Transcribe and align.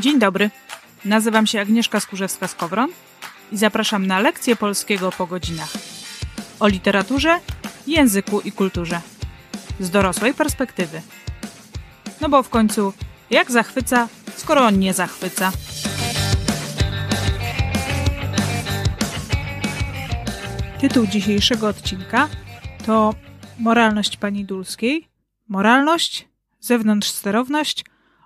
Dzień 0.00 0.18
dobry. 0.18 0.50
Nazywam 1.04 1.46
się 1.46 1.60
Agnieszka 1.60 1.98
Skurzewska-Skowron 1.98 2.88
i 3.52 3.56
zapraszam 3.56 4.06
na 4.06 4.20
lekcję 4.20 4.56
polskiego 4.56 5.12
po 5.12 5.26
godzinach. 5.26 5.72
O 6.60 6.68
literaturze, 6.68 7.40
języku 7.86 8.40
i 8.40 8.52
kulturze. 8.52 9.00
Z 9.80 9.90
dorosłej 9.90 10.34
perspektywy. 10.34 11.02
No 12.20 12.28
bo 12.28 12.42
w 12.42 12.48
końcu, 12.48 12.92
jak 13.30 13.50
zachwyca, 13.50 14.08
skoro 14.36 14.60
on 14.60 14.78
nie 14.78 14.94
zachwyca? 14.94 15.52
Tytuł 20.80 21.06
dzisiejszego 21.06 21.68
odcinka 21.68 22.28
to 22.86 23.14
Moralność 23.58 24.16
pani 24.16 24.44
Dulskiej, 24.44 25.08
moralność, 25.48 26.28
zewnątrz 26.60 27.10
sterowność, 27.10 27.84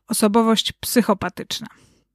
osobowość 0.08 0.72
psychopatyczna. 0.72 1.66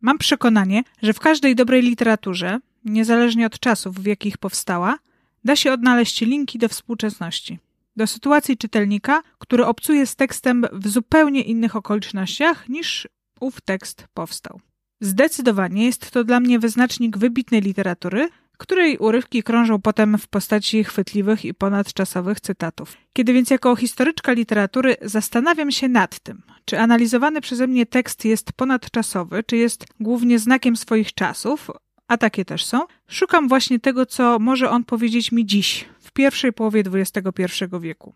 Mam 0.02 0.18
przekonanie, 0.18 0.84
że 1.02 1.14
w 1.14 1.20
każdej 1.20 1.56
dobrej 1.56 1.82
literaturze, 1.82 2.60
niezależnie 2.86 3.46
od 3.46 3.60
czasów, 3.60 3.96
w 3.96 4.06
jakich 4.06 4.38
powstała, 4.38 4.98
da 5.44 5.56
się 5.56 5.74
odnaleźć 5.74 6.22
linki 6.22 6.60
do 6.60 6.70
współczesności, 6.70 7.60
do 7.96 8.08
sytuacji 8.08 8.58
czytelnika, 8.58 9.22
który 9.40 9.66
obcuje 9.66 10.06
z 10.06 10.16
tekstem 10.16 10.66
w 10.72 10.88
zupełnie 10.88 11.42
innych 11.42 11.76
okolicznościach 11.76 12.70
niż 12.70 13.08
ów 13.40 13.62
tekst 13.62 14.08
powstał. 14.14 14.60
Zdecydowanie 15.02 15.86
jest 15.86 16.12
to 16.12 16.24
dla 16.24 16.40
mnie 16.40 16.60
wyznacznik 16.60 17.18
wybitnej 17.18 17.62
literatury, 17.62 18.30
której 18.62 18.98
urywki 18.98 19.44
krążą 19.44 19.82
potem 19.82 20.18
w 20.18 20.28
postaci 20.28 20.84
chwytliwych 20.84 21.46
i 21.46 21.54
ponadczasowych 21.54 22.40
cytatów. 22.40 22.98
Kiedy 23.14 23.34
więc 23.34 23.50
jako 23.50 23.76
historyczka 23.76 24.32
literatury 24.32 24.96
zastanawiam 25.02 25.72
się 25.72 25.88
nad 25.88 26.20
tym, 26.20 26.42
czy 26.66 26.80
analizowany 26.80 27.42
przeze 27.42 27.68
mnie 27.68 27.86
tekst 27.86 28.26
jest 28.26 28.54
ponadczasowy, 28.54 29.44
czy 29.44 29.58
jest 29.58 29.86
głównie 30.00 30.40
znakiem 30.40 30.76
swoich 30.76 31.14
czasów, 31.14 31.70
a 32.08 32.18
takie 32.18 32.46
też 32.46 32.66
są, 32.66 32.80
szukam 33.08 33.48
właśnie 33.48 33.80
tego, 33.80 34.06
co 34.06 34.40
może 34.40 34.70
on 34.70 34.84
powiedzieć 34.84 35.32
mi 35.32 35.46
dziś, 35.46 35.86
w 36.00 36.12
pierwszej 36.12 36.54
połowie 36.54 36.84
XXI 36.94 37.46
wieku. 37.80 38.14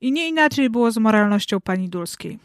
I 0.00 0.12
nie 0.12 0.28
inaczej 0.28 0.70
było 0.70 0.90
z 0.90 0.98
moralnością 0.98 1.60
pani 1.60 1.88
Dulskiej. 1.88 2.38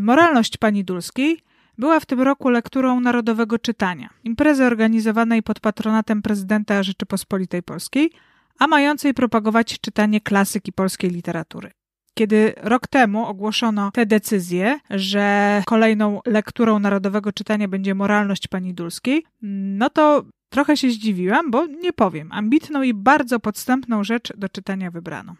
Moralność 0.00 0.56
pani 0.56 0.84
Dulskiej 0.84 1.38
była 1.80 2.00
w 2.00 2.06
tym 2.06 2.20
roku 2.20 2.48
lekturą 2.48 3.00
Narodowego 3.00 3.58
Czytania, 3.58 4.08
imprezy 4.24 4.64
organizowanej 4.64 5.42
pod 5.42 5.60
patronatem 5.60 6.22
prezydenta 6.22 6.82
Rzeczypospolitej 6.82 7.62
Polskiej, 7.62 8.10
a 8.58 8.66
mającej 8.66 9.14
propagować 9.14 9.80
czytanie 9.80 10.20
klasyki 10.20 10.72
polskiej 10.72 11.10
literatury. 11.10 11.70
Kiedy 12.14 12.54
rok 12.56 12.86
temu 12.86 13.26
ogłoszono 13.26 13.90
tę 13.90 14.06
decyzję, 14.06 14.80
że 14.90 15.62
kolejną 15.66 16.20
lekturą 16.26 16.78
Narodowego 16.78 17.32
Czytania 17.32 17.68
będzie 17.68 17.94
Moralność 17.94 18.48
Pani 18.48 18.74
Dulskiej, 18.74 19.24
no 19.42 19.90
to 19.90 20.24
trochę 20.48 20.76
się 20.76 20.90
zdziwiłam, 20.90 21.50
bo 21.50 21.66
nie 21.66 21.92
powiem, 21.92 22.32
ambitną 22.32 22.82
i 22.82 22.94
bardzo 22.94 23.40
podstępną 23.40 24.04
rzecz 24.04 24.36
do 24.36 24.48
czytania 24.48 24.90
wybrano. 24.90 25.36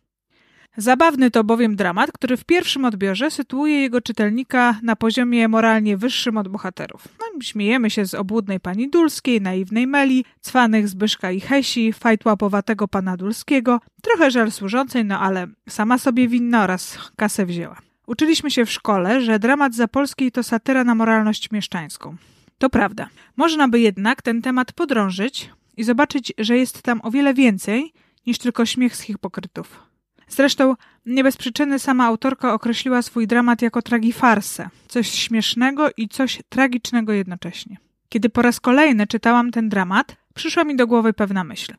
Zabawny 0.76 1.30
to 1.30 1.44
bowiem 1.44 1.76
dramat, 1.76 2.12
który 2.12 2.36
w 2.36 2.44
pierwszym 2.44 2.84
odbiorze 2.84 3.30
sytuuje 3.30 3.80
jego 3.80 4.00
czytelnika 4.00 4.80
na 4.82 4.96
poziomie 4.96 5.48
moralnie 5.48 5.96
wyższym 5.96 6.36
od 6.36 6.48
bohaterów. 6.48 7.08
No, 7.18 7.42
śmiejemy 7.42 7.90
się 7.90 8.06
z 8.06 8.14
obłudnej 8.14 8.60
pani 8.60 8.90
Dulskiej, 8.90 9.40
naiwnej 9.40 9.86
Meli, 9.86 10.24
cwanych 10.40 10.88
Zbyszka 10.88 11.30
i 11.30 11.40
Hesi, 11.40 11.92
fajtłapowatego 11.92 12.88
pana 12.88 13.16
Dulskiego, 13.16 13.80
trochę 14.02 14.30
żal 14.30 14.50
służącej, 14.50 15.04
no 15.04 15.20
ale 15.20 15.46
sama 15.68 15.98
sobie 15.98 16.28
winna 16.28 16.62
oraz 16.62 16.98
kasę 17.16 17.46
wzięła. 17.46 17.76
Uczyliśmy 18.06 18.50
się 18.50 18.66
w 18.66 18.72
szkole, 18.72 19.20
że 19.20 19.38
dramat 19.38 19.74
Zapolskiej 19.74 20.32
to 20.32 20.42
satyra 20.42 20.84
na 20.84 20.94
moralność 20.94 21.50
mieszczańską. 21.50 22.16
To 22.58 22.70
prawda. 22.70 23.08
Można 23.36 23.68
by 23.68 23.80
jednak 23.80 24.22
ten 24.22 24.42
temat 24.42 24.72
podrążyć 24.72 25.50
i 25.76 25.84
zobaczyć, 25.84 26.32
że 26.38 26.58
jest 26.58 26.82
tam 26.82 27.00
o 27.02 27.10
wiele 27.10 27.34
więcej 27.34 27.92
niż 28.26 28.38
tylko 28.38 28.66
śmiech 28.66 28.96
z 28.96 29.00
hipokrytów. 29.00 29.89
Zresztą 30.30 30.74
nie 31.06 31.24
bez 31.24 31.36
przyczyny 31.36 31.78
sama 31.78 32.04
autorka 32.04 32.54
określiła 32.54 33.02
swój 33.02 33.26
dramat 33.26 33.62
jako 33.62 33.82
tragifarsę, 33.82 34.68
coś 34.88 35.10
śmiesznego 35.10 35.88
i 35.96 36.08
coś 36.08 36.42
tragicznego 36.48 37.12
jednocześnie. 37.12 37.76
Kiedy 38.08 38.28
po 38.28 38.42
raz 38.42 38.60
kolejny 38.60 39.06
czytałam 39.06 39.50
ten 39.50 39.68
dramat, 39.68 40.16
przyszła 40.34 40.64
mi 40.64 40.76
do 40.76 40.86
głowy 40.86 41.12
pewna 41.12 41.44
myśl. 41.44 41.74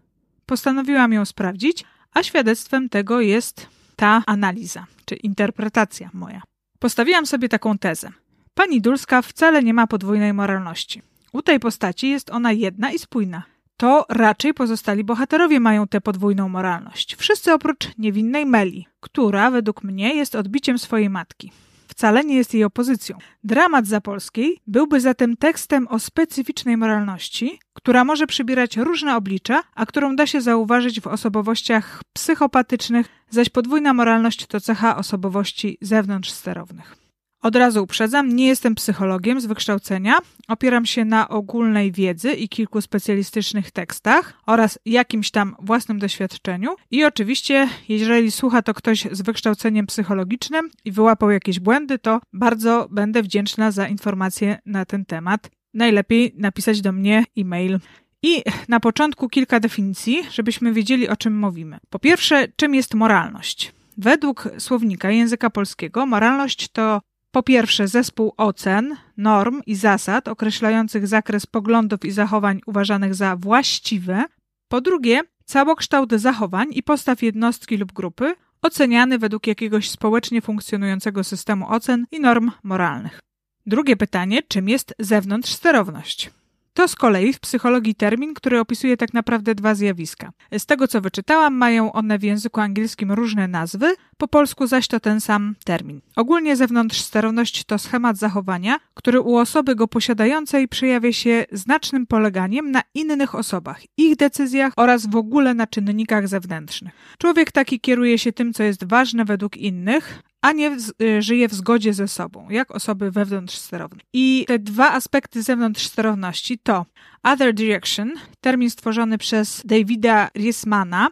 Postanowiłam 0.46 1.14
ją 1.14 1.26
sprawdzić, 1.26 1.84
a 2.14 2.24
świadectwem 2.24 2.90
tego 2.90 3.22
jest 3.22 3.68
ta 3.96 4.24
analiza, 4.26 4.86
czy 5.06 5.16
interpretacja 5.16 6.10
moja. 6.14 6.42
Postawiłam 6.80 7.26
sobie 7.26 7.50
taką 7.50 7.78
tezę. 7.78 8.10
Pani 8.54 8.82
Dulska 8.82 9.22
wcale 9.22 9.64
nie 9.64 9.74
ma 9.74 9.88
podwójnej 9.88 10.34
moralności. 10.34 11.02
U 11.32 11.42
tej 11.42 11.60
postaci 11.60 12.10
jest 12.10 12.30
ona 12.30 12.52
jedna 12.52 12.92
i 12.92 13.00
spójna 13.00 13.44
to 13.82 14.06
raczej 14.10 14.54
pozostali 14.54 15.04
bohaterowie 15.04 15.60
mają 15.60 15.88
tę 15.88 16.02
podwójną 16.02 16.50
moralność. 16.50 17.16
Wszyscy 17.16 17.54
oprócz 17.54 17.98
niewinnej 17.98 18.46
Meli, 18.46 18.88
która 19.00 19.52
według 19.52 19.84
mnie 19.84 20.16
jest 20.16 20.36
odbiciem 20.36 20.80
swojej 20.80 21.10
matki. 21.10 21.52
Wcale 21.88 22.24
nie 22.24 22.36
jest 22.36 22.54
jej 22.54 22.64
opozycją. 22.64 23.18
Dramat 23.44 23.88
Zapolskiej 23.88 24.62
byłby 24.68 25.02
zatem 25.02 25.38
tekstem 25.38 25.88
o 25.88 26.00
specyficznej 26.00 26.78
moralności, 26.78 27.60
która 27.74 28.04
może 28.04 28.28
przybierać 28.28 28.78
różne 28.78 29.16
oblicza, 29.16 29.64
a 29.76 29.86
którą 29.86 30.16
da 30.16 30.28
się 30.28 30.42
zauważyć 30.42 31.02
w 31.02 31.08
osobowościach 31.08 32.02
psychopatycznych, 32.14 33.08
zaś 33.30 33.50
podwójna 33.50 33.94
moralność 33.94 34.46
to 34.46 34.60
cecha 34.60 34.98
osobowości 34.98 35.78
zewnątrzsterownych. 35.82 37.01
Od 37.42 37.56
razu 37.56 37.84
uprzedzam, 37.84 38.36
nie 38.36 38.48
jestem 38.48 38.76
psychologiem 38.76 39.42
z 39.42 39.46
wykształcenia. 39.46 40.18
Opieram 40.48 40.86
się 40.86 41.06
na 41.06 41.30
ogólnej 41.30 41.92
wiedzy 41.92 42.32
i 42.32 42.50
kilku 42.50 42.82
specjalistycznych 42.82 43.72
tekstach 43.72 44.34
oraz 44.46 44.80
jakimś 44.86 45.32
tam 45.32 45.56
własnym 45.60 46.00
doświadczeniu. 46.00 46.76
I 46.92 47.06
oczywiście, 47.06 47.70
jeżeli 47.90 48.32
słucha 48.32 48.62
to 48.62 48.74
ktoś 48.74 49.08
z 49.12 49.22
wykształceniem 49.22 49.88
psychologicznym 49.88 50.70
i 50.86 50.92
wyłapał 50.92 51.32
jakieś 51.32 51.60
błędy, 51.60 52.00
to 52.00 52.22
bardzo 52.34 52.88
będę 52.92 53.24
wdzięczna 53.24 53.72
za 53.72 53.88
informacje 53.88 54.60
na 54.66 54.86
ten 54.86 55.06
temat. 55.06 55.50
Najlepiej 55.74 56.34
napisać 56.38 56.82
do 56.82 56.92
mnie 56.92 57.24
e-mail. 57.38 57.80
I 58.24 58.44
na 58.68 58.80
początku 58.80 59.30
kilka 59.30 59.60
definicji, 59.60 60.24
żebyśmy 60.32 60.74
wiedzieli 60.74 61.10
o 61.10 61.16
czym 61.16 61.40
mówimy. 61.40 61.78
Po 61.90 62.00
pierwsze, 62.00 62.48
czym 62.56 62.76
jest 62.76 62.94
moralność? 62.94 63.74
Według 63.98 64.50
słownika 64.58 65.12
języka 65.12 65.50
polskiego 65.50 66.06
moralność 66.06 66.68
to 66.68 67.02
po 67.32 67.44
pierwsze, 67.44 67.88
zespół 67.88 68.34
ocen, 68.38 68.96
norm 69.18 69.62
i 69.66 69.76
zasad 69.76 70.28
określających 70.28 71.08
zakres 71.08 71.46
poglądów 71.46 72.06
i 72.06 72.12
zachowań 72.12 72.62
uważanych 72.66 73.16
za 73.16 73.36
właściwe. 73.36 74.26
Po 74.68 74.82
drugie, 74.82 75.22
całokształt 75.46 76.14
zachowań 76.14 76.68
i 76.72 76.84
postaw 76.84 77.24
jednostki 77.24 77.78
lub 77.78 77.94
grupy 77.94 78.36
oceniany 78.62 79.20
według 79.20 79.48
jakiegoś 79.48 79.90
społecznie 79.90 80.42
funkcjonującego 80.42 81.24
systemu 81.24 81.70
ocen 81.70 82.06
i 82.12 82.20
norm 82.20 82.52
moralnych. 82.64 83.20
Drugie 83.66 83.98
pytanie, 83.98 84.44
czym 84.48 84.70
jest 84.70 84.94
zewnątrz 85.00 85.54
sterowność? 85.54 86.32
To 86.74 86.88
z 86.88 86.96
kolei 86.96 87.34
w 87.34 87.40
psychologii 87.40 87.96
termin, 87.96 88.34
który 88.34 88.60
opisuje 88.60 88.98
tak 88.98 89.14
naprawdę 89.14 89.56
dwa 89.56 89.76
zjawiska. 89.76 90.32
Z 90.58 90.66
tego 90.66 90.88
co 90.88 91.02
wyczytałam, 91.02 91.54
mają 91.54 91.92
one 91.92 92.20
w 92.20 92.24
języku 92.24 92.60
angielskim 92.60 93.12
różne 93.12 93.48
nazwy, 93.48 93.96
po 94.18 94.28
polsku 94.28 94.68
zaś 94.68 94.88
to 94.88 95.00
ten 95.00 95.22
sam 95.22 95.56
termin. 95.66 96.02
Ogólnie 96.16 96.56
zewnątrzsterowność 96.56 97.64
to 97.64 97.78
schemat 97.78 98.18
zachowania, 98.18 98.80
który 98.94 99.22
u 99.22 99.38
osoby 99.38 99.76
go 99.76 99.88
posiadającej 99.88 100.68
przejawia 100.68 101.14
się 101.14 101.46
znacznym 101.52 102.08
poleganiem 102.08 102.72
na 102.72 102.82
innych 102.94 103.36
osobach, 103.36 103.82
ich 103.98 104.16
decyzjach 104.16 104.74
oraz 104.76 105.08
w 105.08 105.16
ogóle 105.16 105.54
na 105.54 105.68
czynnikach 105.68 106.28
zewnętrznych. 106.28 106.94
Człowiek 107.18 107.52
taki 107.52 107.80
kieruje 107.80 108.18
się 108.18 108.32
tym, 108.32 108.54
co 108.54 108.64
jest 108.64 108.84
ważne 108.84 109.26
według 109.26 109.58
innych, 109.58 110.24
a 110.42 110.52
nie 110.52 110.70
w, 110.70 110.92
y, 111.02 111.22
żyje 111.22 111.48
w 111.48 111.54
zgodzie 111.54 111.94
ze 111.94 112.08
sobą, 112.08 112.50
jak 112.50 112.72
osoby 112.72 113.12
wewnątrzsterowne. 113.12 114.02
I 114.14 114.46
te 114.48 114.60
dwa 114.60 114.92
aspekty 114.92 115.44
zewnątrzsterowności 115.44 116.60
to 116.60 116.86
other 117.24 117.54
direction, 117.54 118.12
termin 118.42 118.70
stworzony 118.70 119.18
przez 119.18 119.62
Davida 119.66 120.30
Riesmana, 120.36 121.10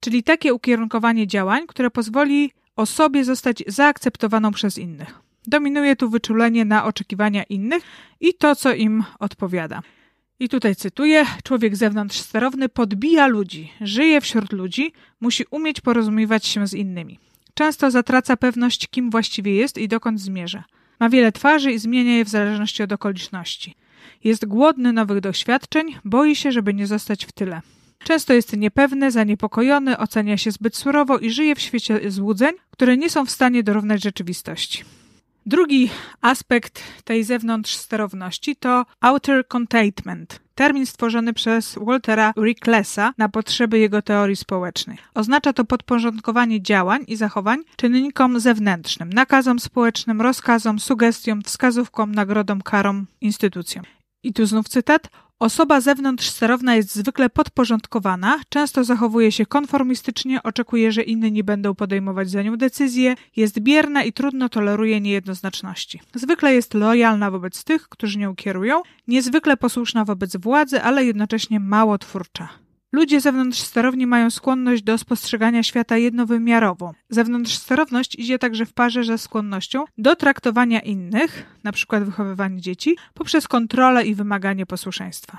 czyli 0.00 0.22
takie 0.22 0.54
ukierunkowanie 0.54 1.26
działań, 1.26 1.66
które 1.66 1.90
pozwoli 1.90 2.52
osobie 2.76 3.24
zostać 3.24 3.62
zaakceptowaną 3.66 4.52
przez 4.52 4.78
innych. 4.78 5.14
Dominuje 5.46 5.96
tu 5.96 6.10
wyczulenie 6.10 6.64
na 6.64 6.84
oczekiwania 6.84 7.42
innych 7.42 7.82
i 8.20 8.34
to, 8.34 8.56
co 8.56 8.74
im 8.74 9.04
odpowiada. 9.18 9.82
I 10.40 10.48
tutaj 10.48 10.76
cytuję: 10.76 11.26
Człowiek 11.44 11.76
zewnątrzsterowny 11.76 12.68
podbija 12.68 13.26
ludzi, 13.26 13.72
żyje 13.80 14.20
wśród 14.20 14.52
ludzi, 14.52 14.92
musi 15.20 15.44
umieć 15.50 15.80
porozumiewać 15.80 16.46
się 16.46 16.66
z 16.66 16.74
innymi. 16.74 17.18
Często 17.54 17.90
zatraca 17.90 18.36
pewność, 18.36 18.88
kim 18.88 19.10
właściwie 19.10 19.54
jest 19.54 19.78
i 19.78 19.88
dokąd 19.88 20.20
zmierza. 20.20 20.64
Ma 21.00 21.08
wiele 21.08 21.32
twarzy 21.32 21.72
i 21.72 21.78
zmienia 21.78 22.16
je 22.16 22.24
w 22.24 22.28
zależności 22.28 22.82
od 22.82 22.92
okoliczności. 22.92 23.74
Jest 24.24 24.46
głodny 24.46 24.92
nowych 24.92 25.20
doświadczeń, 25.20 25.96
boi 26.04 26.36
się, 26.36 26.52
żeby 26.52 26.74
nie 26.74 26.86
zostać 26.86 27.24
w 27.26 27.32
tyle. 27.32 27.60
Często 28.04 28.32
jest 28.32 28.56
niepewny, 28.56 29.10
zaniepokojony, 29.10 29.98
ocenia 29.98 30.36
się 30.36 30.50
zbyt 30.50 30.76
surowo 30.76 31.18
i 31.18 31.30
żyje 31.30 31.54
w 31.54 31.60
świecie 31.60 32.10
złudzeń, 32.10 32.52
które 32.70 32.96
nie 32.96 33.10
są 33.10 33.26
w 33.26 33.30
stanie 33.30 33.62
dorównać 33.62 34.02
rzeczywistości. 34.02 34.84
Drugi 35.46 35.90
aspekt 36.20 36.82
tej 37.04 37.24
zewnątrz 37.24 37.74
sterowności 37.74 38.56
to 38.56 38.86
outer 39.00 39.44
containment, 39.56 40.40
termin 40.54 40.86
stworzony 40.86 41.32
przez 41.32 41.78
Waltera 41.80 42.32
Ricklesa 42.36 43.14
na 43.18 43.28
potrzeby 43.28 43.78
jego 43.78 44.02
teorii 44.02 44.36
społecznej. 44.36 44.98
Oznacza 45.14 45.52
to 45.52 45.64
podporządkowanie 45.64 46.62
działań 46.62 47.04
i 47.08 47.16
zachowań 47.16 47.62
czynnikom 47.76 48.40
zewnętrznym, 48.40 49.12
nakazom 49.12 49.60
społecznym, 49.60 50.20
rozkazom, 50.20 50.78
sugestiom, 50.78 51.42
wskazówkom, 51.42 52.14
nagrodom, 52.14 52.62
karom, 52.62 53.06
instytucjom. 53.20 53.84
I 54.22 54.32
tu 54.32 54.46
znów 54.46 54.68
cytat. 54.68 55.08
Osoba 55.42 55.80
zewnątrz 55.80 56.28
sterowna 56.28 56.74
jest 56.76 56.94
zwykle 56.94 57.30
podporządkowana, 57.30 58.40
często 58.48 58.84
zachowuje 58.84 59.32
się 59.32 59.46
konformistycznie, 59.46 60.42
oczekuje, 60.42 60.92
że 60.92 61.02
inni 61.02 61.44
będą 61.44 61.74
podejmować 61.74 62.30
za 62.30 62.42
nią 62.42 62.56
decyzje, 62.56 63.14
jest 63.36 63.60
bierna 63.60 64.04
i 64.04 64.12
trudno 64.12 64.48
toleruje 64.48 65.00
niejednoznaczności. 65.00 66.00
Zwykle 66.14 66.54
jest 66.54 66.74
lojalna 66.74 67.30
wobec 67.30 67.64
tych, 67.64 67.88
którzy 67.88 68.18
nią 68.18 68.34
kierują, 68.34 68.82
niezwykle 69.08 69.56
posłuszna 69.56 70.04
wobec 70.04 70.36
władzy, 70.36 70.82
ale 70.82 71.04
jednocześnie 71.04 71.60
mało 71.60 71.98
twórcza. 71.98 72.61
Ludzie 72.92 73.20
zewnątrz 73.20 73.60
sterowni 73.60 74.06
mają 74.06 74.30
skłonność 74.30 74.82
do 74.82 74.98
spostrzegania 74.98 75.62
świata 75.62 75.96
jednowymiarowo. 75.96 76.94
Zewnątrz 77.10 77.58
sterowność 77.58 78.14
idzie 78.18 78.38
także 78.38 78.66
w 78.66 78.72
parze 78.72 79.04
ze 79.04 79.18
skłonnością 79.18 79.84
do 79.98 80.16
traktowania 80.16 80.80
innych, 80.80 81.46
np. 81.64 82.00
wychowywanie 82.00 82.60
dzieci, 82.60 82.96
poprzez 83.14 83.48
kontrolę 83.48 84.06
i 84.06 84.14
wymaganie 84.14 84.66
posłuszeństwa. 84.66 85.38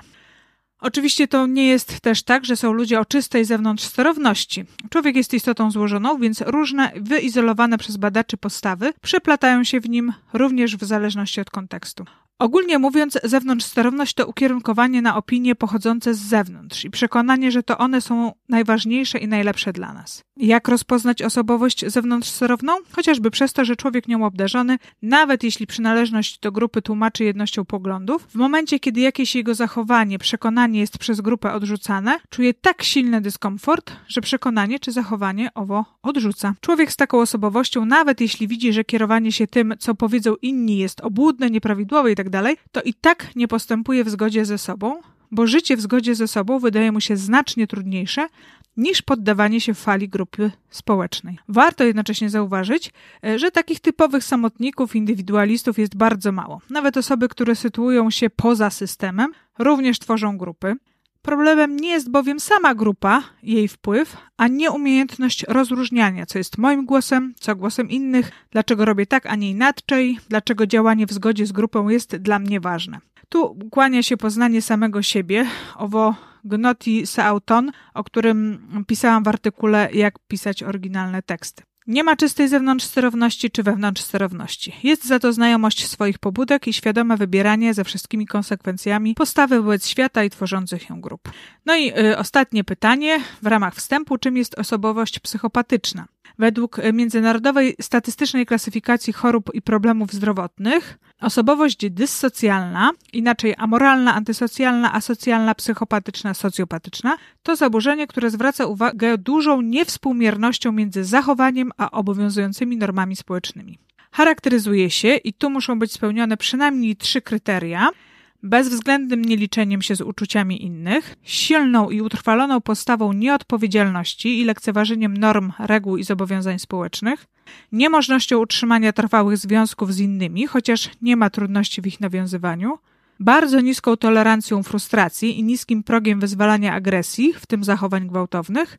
Oczywiście 0.78 1.28
to 1.28 1.46
nie 1.46 1.68
jest 1.68 2.00
też 2.00 2.22
tak, 2.22 2.44
że 2.44 2.56
są 2.56 2.72
ludzie 2.72 3.00
o 3.00 3.04
czystej 3.04 3.44
zewnątrz 3.44 3.84
sterowności. 3.84 4.64
Człowiek 4.90 5.16
jest 5.16 5.34
istotą 5.34 5.70
złożoną, 5.70 6.18
więc 6.18 6.40
różne 6.40 6.92
wyizolowane 6.96 7.78
przez 7.78 7.96
badaczy 7.96 8.36
postawy 8.36 8.92
przeplatają 9.02 9.64
się 9.64 9.80
w 9.80 9.88
nim 9.88 10.12
również 10.32 10.76
w 10.76 10.84
zależności 10.84 11.40
od 11.40 11.50
kontekstu. 11.50 12.04
Ogólnie 12.38 12.78
mówiąc, 12.78 13.18
zewnątrzsterowność 13.24 14.14
to 14.14 14.26
ukierunkowanie 14.26 15.02
na 15.02 15.16
opinie 15.16 15.54
pochodzące 15.54 16.14
z 16.14 16.18
zewnątrz 16.18 16.84
i 16.84 16.90
przekonanie, 16.90 17.50
że 17.50 17.62
to 17.62 17.78
one 17.78 18.00
są 18.00 18.32
najważniejsze 18.48 19.18
i 19.18 19.28
najlepsze 19.28 19.72
dla 19.72 19.92
nas. 19.92 20.22
Jak 20.36 20.68
rozpoznać 20.68 21.22
osobowość 21.22 21.84
zewnątrzsterowną? 21.86 22.72
Chociażby 22.92 23.30
przez 23.30 23.52
to, 23.52 23.64
że 23.64 23.76
człowiek 23.76 24.08
nią 24.08 24.26
obdarzony, 24.26 24.78
nawet 25.02 25.42
jeśli 25.42 25.66
przynależność 25.66 26.38
do 26.38 26.52
grupy 26.52 26.82
tłumaczy 26.82 27.24
jednością 27.24 27.64
poglądów, 27.64 28.22
w 28.22 28.34
momencie, 28.34 28.80
kiedy 28.80 29.00
jakieś 29.00 29.34
jego 29.34 29.54
zachowanie, 29.54 30.18
przekonanie 30.18 30.80
jest 30.80 30.98
przez 30.98 31.20
grupę 31.20 31.52
odrzucane, 31.52 32.18
czuje 32.30 32.54
tak 32.54 32.82
silny 32.82 33.20
dyskomfort, 33.20 33.92
że 34.08 34.20
przekonanie 34.20 34.78
czy 34.78 34.92
zachowanie 34.92 35.54
owo 35.54 35.84
odrzuca. 36.02 36.54
Człowiek 36.60 36.92
z 36.92 36.96
taką 36.96 37.20
osobowością, 37.20 37.84
nawet 37.84 38.20
jeśli 38.20 38.48
widzi, 38.48 38.72
że 38.72 38.84
kierowanie 38.84 39.32
się 39.32 39.46
tym, 39.46 39.74
co 39.78 39.94
powiedzą 39.94 40.34
inni, 40.42 40.78
jest 40.78 41.00
obłudne, 41.00 41.50
nieprawidłowe 41.50 42.10
itd., 42.10 42.23
tak 42.30 42.56
to 42.72 42.82
i 42.82 42.94
tak 42.94 43.36
nie 43.36 43.48
postępuje 43.48 44.04
w 44.04 44.10
zgodzie 44.10 44.44
ze 44.44 44.58
sobą, 44.58 45.00
bo 45.30 45.46
życie 45.46 45.76
w 45.76 45.80
zgodzie 45.80 46.14
ze 46.14 46.28
sobą 46.28 46.58
wydaje 46.58 46.92
mu 46.92 47.00
się 47.00 47.16
znacznie 47.16 47.66
trudniejsze 47.66 48.28
niż 48.76 49.02
poddawanie 49.02 49.60
się 49.60 49.74
fali 49.74 50.08
grupy 50.08 50.50
społecznej. 50.70 51.38
Warto 51.48 51.84
jednocześnie 51.84 52.30
zauważyć, 52.30 52.92
e, 53.24 53.38
że 53.38 53.50
takich 53.50 53.80
typowych 53.80 54.24
samotników, 54.24 54.96
indywidualistów 54.96 55.78
jest 55.78 55.96
bardzo 55.96 56.32
mało. 56.32 56.60
Nawet 56.70 56.96
osoby, 56.96 57.28
które 57.28 57.54
sytuują 57.56 58.10
się 58.10 58.30
poza 58.30 58.70
systemem, 58.70 59.32
również 59.58 59.98
tworzą 59.98 60.38
grupy. 60.38 60.76
Problemem 61.24 61.76
nie 61.76 61.88
jest 61.88 62.10
bowiem 62.10 62.40
sama 62.40 62.74
grupa, 62.74 63.22
jej 63.42 63.68
wpływ, 63.68 64.16
a 64.36 64.48
nie 64.48 64.70
umiejętność 64.70 65.44
rozróżniania, 65.48 66.26
co 66.26 66.38
jest 66.38 66.58
moim 66.58 66.86
głosem, 66.86 67.34
co 67.40 67.56
głosem 67.56 67.90
innych, 67.90 68.30
dlaczego 68.50 68.84
robię 68.84 69.06
tak, 69.06 69.26
a 69.26 69.36
nie 69.36 69.50
inaczej, 69.50 70.18
dlaczego 70.28 70.66
działanie 70.66 71.06
w 71.06 71.12
zgodzie 71.12 71.46
z 71.46 71.52
grupą 71.52 71.88
jest 71.88 72.16
dla 72.16 72.38
mnie 72.38 72.60
ważne. 72.60 72.98
Tu 73.28 73.58
kłania 73.70 74.02
się 74.02 74.16
poznanie 74.16 74.62
samego 74.62 75.02
siebie, 75.02 75.46
owo 75.76 76.14
gnoti 76.44 77.06
seauton, 77.06 77.72
o 77.94 78.04
którym 78.04 78.68
pisałam 78.86 79.24
w 79.24 79.28
artykule 79.28 79.88
Jak 79.92 80.18
pisać 80.28 80.62
oryginalne 80.62 81.22
teksty. 81.22 81.62
Nie 81.86 82.04
ma 82.04 82.16
czystej 82.16 82.48
zewnątrz 82.48 82.84
sterowności 82.84 83.50
czy 83.50 83.62
wewnątrz 83.62 84.02
sterowności. 84.02 84.72
Jest 84.82 85.04
za 85.04 85.18
to 85.18 85.32
znajomość 85.32 85.88
swoich 85.88 86.18
pobudek 86.18 86.68
i 86.68 86.72
świadome 86.72 87.16
wybieranie 87.16 87.74
ze 87.74 87.84
wszystkimi 87.84 88.26
konsekwencjami 88.26 89.14
postawy 89.14 89.62
wobec 89.62 89.86
świata 89.86 90.24
i 90.24 90.30
tworzących 90.30 90.90
ją 90.90 91.00
grup. 91.00 91.28
No 91.66 91.76
i 91.76 91.98
y, 91.98 92.18
ostatnie 92.18 92.64
pytanie 92.64 93.20
w 93.42 93.46
ramach 93.46 93.74
wstępu, 93.74 94.18
czym 94.18 94.36
jest 94.36 94.58
osobowość 94.58 95.18
psychopatyczna? 95.18 96.06
Według 96.38 96.80
Międzynarodowej 96.92 97.76
Statystycznej 97.80 98.46
Klasyfikacji 98.46 99.12
Chorób 99.12 99.50
i 99.54 99.62
Problemów 99.62 100.12
Zdrowotnych 100.12 100.98
osobowość 101.20 101.90
dyssocjalna, 101.90 102.90
inaczej 103.12 103.54
amoralna, 103.58 104.14
antysocjalna, 104.14 104.92
asocjalna, 104.92 105.54
psychopatyczna, 105.54 106.34
socjopatyczna, 106.34 107.16
to 107.42 107.56
zaburzenie, 107.56 108.06
które 108.06 108.30
zwraca 108.30 108.66
uwagę 108.66 109.18
dużą 109.18 109.60
niewspółmiernością 109.60 110.72
między 110.72 111.04
zachowaniem 111.04 111.70
a 111.76 111.90
obowiązującymi 111.90 112.76
normami 112.76 113.16
społecznymi. 113.16 113.78
Charakteryzuje 114.10 114.90
się, 114.90 115.16
i 115.16 115.32
tu 115.32 115.50
muszą 115.50 115.78
być 115.78 115.92
spełnione 115.92 116.36
przynajmniej 116.36 116.96
trzy 116.96 117.22
kryteria– 117.22 117.88
bezwzględnym 118.44 119.22
nieliczeniem 119.22 119.82
się 119.82 119.96
z 119.96 120.00
uczuciami 120.00 120.64
innych, 120.64 121.16
silną 121.22 121.90
i 121.90 122.00
utrwaloną 122.00 122.60
postawą 122.60 123.12
nieodpowiedzialności 123.12 124.40
i 124.40 124.44
lekceważeniem 124.44 125.16
norm, 125.16 125.52
reguł 125.58 125.96
i 125.96 126.04
zobowiązań 126.04 126.58
społecznych, 126.58 127.26
niemożnością 127.72 128.38
utrzymania 128.38 128.92
trwałych 128.92 129.36
związków 129.36 129.94
z 129.94 130.00
innymi, 130.00 130.46
chociaż 130.46 130.90
nie 131.02 131.16
ma 131.16 131.30
trudności 131.30 131.82
w 131.82 131.86
ich 131.86 132.00
nawiązywaniu, 132.00 132.78
bardzo 133.20 133.60
niską 133.60 133.96
tolerancją 133.96 134.62
frustracji 134.62 135.38
i 135.38 135.42
niskim 135.42 135.82
progiem 135.82 136.20
wyzwalania 136.20 136.74
agresji, 136.74 137.32
w 137.32 137.46
tym 137.46 137.64
zachowań 137.64 138.08
gwałtownych, 138.08 138.78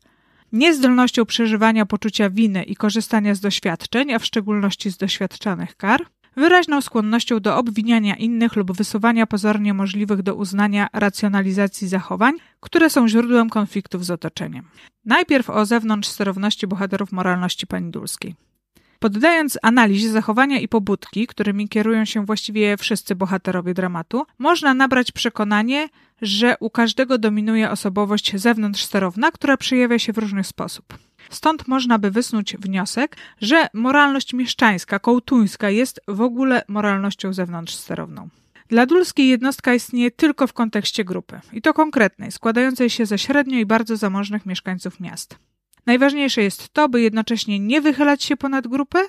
niezdolnością 0.51 1.25
przeżywania 1.25 1.85
poczucia 1.85 2.29
winy 2.29 2.63
i 2.63 2.75
korzystania 2.75 3.35
z 3.35 3.39
doświadczeń, 3.39 4.13
a 4.13 4.19
w 4.19 4.25
szczególności 4.25 4.91
z 4.91 4.97
doświadczanych 4.97 5.75
kar, 5.75 6.05
wyraźną 6.35 6.81
skłonnością 6.81 7.39
do 7.39 7.57
obwiniania 7.57 8.15
innych 8.15 8.55
lub 8.55 8.71
wysuwania 8.71 9.27
pozornie 9.27 9.73
możliwych 9.73 10.21
do 10.21 10.35
uznania 10.35 10.87
racjonalizacji 10.93 11.87
zachowań, 11.87 12.33
które 12.59 12.89
są 12.89 13.07
źródłem 13.07 13.49
konfliktów 13.49 14.05
z 14.05 14.11
otoczeniem. 14.11 14.65
Najpierw 15.05 15.49
o 15.49 15.65
zewnątrz 15.65 16.09
sterowności 16.09 16.67
bohaterów 16.67 17.11
moralności 17.11 17.67
pani 17.67 17.91
Dulskiej. 17.91 18.35
Poddając 18.99 19.57
analizie 19.61 20.09
zachowania 20.09 20.59
i 20.59 20.67
pobudki, 20.67 21.27
którymi 21.27 21.69
kierują 21.69 22.05
się 22.05 22.25
właściwie 22.25 22.77
wszyscy 22.77 23.15
bohaterowie 23.15 23.73
dramatu, 23.73 24.25
można 24.39 24.73
nabrać 24.73 25.11
przekonanie, 25.11 25.89
że 26.21 26.55
u 26.59 26.69
każdego 26.69 27.17
dominuje 27.17 27.71
osobowość 27.71 28.35
zewnątrz 28.35 28.83
sterowna, 28.83 29.31
która 29.31 29.57
przejawia 29.57 29.99
się 29.99 30.13
w 30.13 30.17
różny 30.17 30.43
sposób. 30.43 30.85
Stąd 31.29 31.67
można 31.67 31.99
by 31.99 32.11
wysnuć 32.11 32.57
wniosek, 32.57 33.17
że 33.41 33.67
moralność 33.73 34.33
mieszczańska, 34.33 34.99
kołtuńska 34.99 35.69
jest 35.69 36.01
w 36.07 36.21
ogóle 36.21 36.63
moralnością 36.67 37.33
zewnątrzsterowną. 37.33 38.29
Dla 38.67 38.85
Dulskiej 38.85 39.27
jednostka 39.27 39.73
istnieje 39.73 40.11
tylko 40.11 40.47
w 40.47 40.53
kontekście 40.53 41.03
grupy, 41.03 41.39
i 41.53 41.61
to 41.61 41.73
konkretnej, 41.73 42.31
składającej 42.31 42.89
się 42.89 43.05
ze 43.05 43.17
średnio 43.17 43.59
i 43.59 43.65
bardzo 43.65 43.97
zamożnych 43.97 44.45
mieszkańców 44.45 44.99
miast. 44.99 45.35
Najważniejsze 45.85 46.41
jest 46.41 46.69
to, 46.69 46.89
by 46.89 47.01
jednocześnie 47.01 47.59
nie 47.59 47.81
wychylać 47.81 48.23
się 48.23 48.37
ponad 48.37 48.67
grupę 48.67 48.99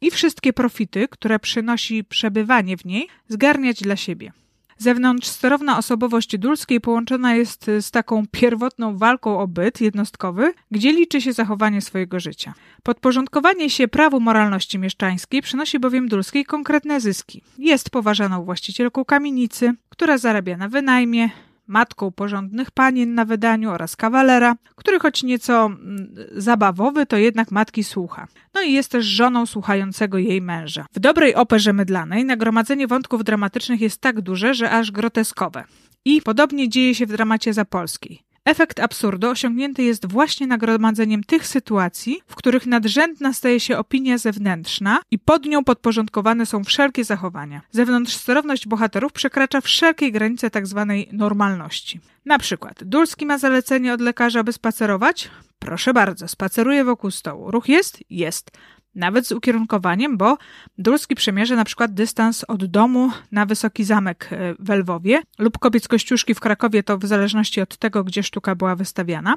i 0.00 0.10
wszystkie 0.10 0.52
profity, 0.52 1.08
które 1.08 1.38
przynosi 1.38 2.04
przebywanie 2.04 2.76
w 2.76 2.84
niej, 2.84 3.08
zgarniać 3.28 3.80
dla 3.82 3.96
siebie. 3.96 4.32
Zewnątrzsterowna 4.80 5.78
osobowość 5.78 6.38
Dulskiej 6.38 6.80
połączona 6.80 7.34
jest 7.34 7.70
z 7.80 7.90
taką 7.90 8.22
pierwotną 8.30 8.98
walką 8.98 9.40
o 9.40 9.48
byt 9.48 9.80
jednostkowy, 9.80 10.52
gdzie 10.70 10.92
liczy 10.92 11.20
się 11.20 11.32
zachowanie 11.32 11.80
swojego 11.80 12.20
życia. 12.20 12.54
Podporządkowanie 12.82 13.70
się 13.70 13.88
prawu 13.88 14.20
moralności 14.20 14.78
mieszczańskiej 14.78 15.42
przynosi 15.42 15.78
bowiem 15.78 16.08
Dulskiej 16.08 16.44
konkretne 16.44 17.00
zyski. 17.00 17.42
Jest 17.58 17.90
poważaną 17.90 18.44
właścicielką 18.44 19.04
kamienicy, 19.04 19.74
która 19.88 20.18
zarabia 20.18 20.56
na 20.56 20.68
wynajmie, 20.68 21.30
matką 21.70 22.10
porządnych 22.10 22.70
panien 22.70 23.14
na 23.14 23.24
wydaniu 23.24 23.70
oraz 23.70 23.96
kawalera, 23.96 24.56
który 24.76 24.98
choć 24.98 25.22
nieco 25.22 25.66
mm, 25.66 26.14
zabawowy, 26.32 27.06
to 27.06 27.16
jednak 27.16 27.50
matki 27.50 27.84
słucha. 27.84 28.26
No 28.54 28.62
i 28.62 28.72
jest 28.72 28.90
też 28.90 29.04
żoną 29.04 29.46
słuchającego 29.46 30.18
jej 30.18 30.42
męża. 30.42 30.86
W 30.92 31.00
dobrej 31.00 31.34
operze 31.34 31.72
mydlanej 31.72 32.24
nagromadzenie 32.24 32.86
wątków 32.86 33.24
dramatycznych 33.24 33.80
jest 33.80 34.00
tak 34.00 34.20
duże, 34.20 34.54
że 34.54 34.70
aż 34.70 34.90
groteskowe. 34.90 35.64
I 36.04 36.22
podobnie 36.22 36.68
dzieje 36.68 36.94
się 36.94 37.06
w 37.06 37.12
dramacie 37.12 37.52
zapolskiej. 37.52 38.29
Efekt 38.44 38.80
absurdu 38.80 39.28
osiągnięty 39.28 39.82
jest 39.82 40.06
właśnie 40.06 40.46
nagromadzeniem 40.46 41.24
tych 41.24 41.46
sytuacji, 41.46 42.20
w 42.26 42.34
których 42.34 42.66
nadrzędna 42.66 43.32
staje 43.32 43.60
się 43.60 43.78
opinia 43.78 44.18
zewnętrzna 44.18 45.00
i 45.10 45.18
pod 45.18 45.46
nią 45.46 45.64
podporządkowane 45.64 46.46
są 46.46 46.64
wszelkie 46.64 47.04
zachowania. 47.04 47.60
Zewnątrzsterowność 47.70 48.68
bohaterów 48.68 49.12
przekracza 49.12 49.60
wszelkie 49.60 50.12
granice 50.12 50.50
tzw. 50.50 50.86
Tak 50.88 51.12
normalności. 51.12 52.00
Na 52.24 52.38
przykład, 52.38 52.84
Dulski 52.84 53.26
ma 53.26 53.38
zalecenie 53.38 53.94
od 53.94 54.00
lekarza, 54.00 54.44
by 54.44 54.52
spacerować? 54.52 55.30
Proszę 55.58 55.94
bardzo, 55.94 56.28
spaceruje 56.28 56.84
wokół 56.84 57.10
stołu. 57.10 57.50
Ruch 57.50 57.68
jest? 57.68 57.98
Jest. 58.10 58.50
Nawet 58.94 59.26
z 59.26 59.32
ukierunkowaniem, 59.32 60.16
bo 60.16 60.38
Dulski 60.78 61.14
przemierza 61.14 61.56
na 61.56 61.64
przykład 61.64 61.94
dystans 61.94 62.44
od 62.44 62.64
domu 62.64 63.10
na 63.32 63.46
Wysoki 63.46 63.84
Zamek 63.84 64.28
e, 64.32 64.54
w 64.58 64.70
Lwowie 64.70 65.22
lub 65.38 65.58
kobiec 65.58 65.88
Kościuszki 65.88 66.34
w 66.34 66.40
Krakowie, 66.40 66.82
to 66.82 66.98
w 66.98 67.06
zależności 67.06 67.60
od 67.60 67.76
tego, 67.76 68.04
gdzie 68.04 68.22
sztuka 68.22 68.54
była 68.54 68.76
wystawiana. 68.76 69.34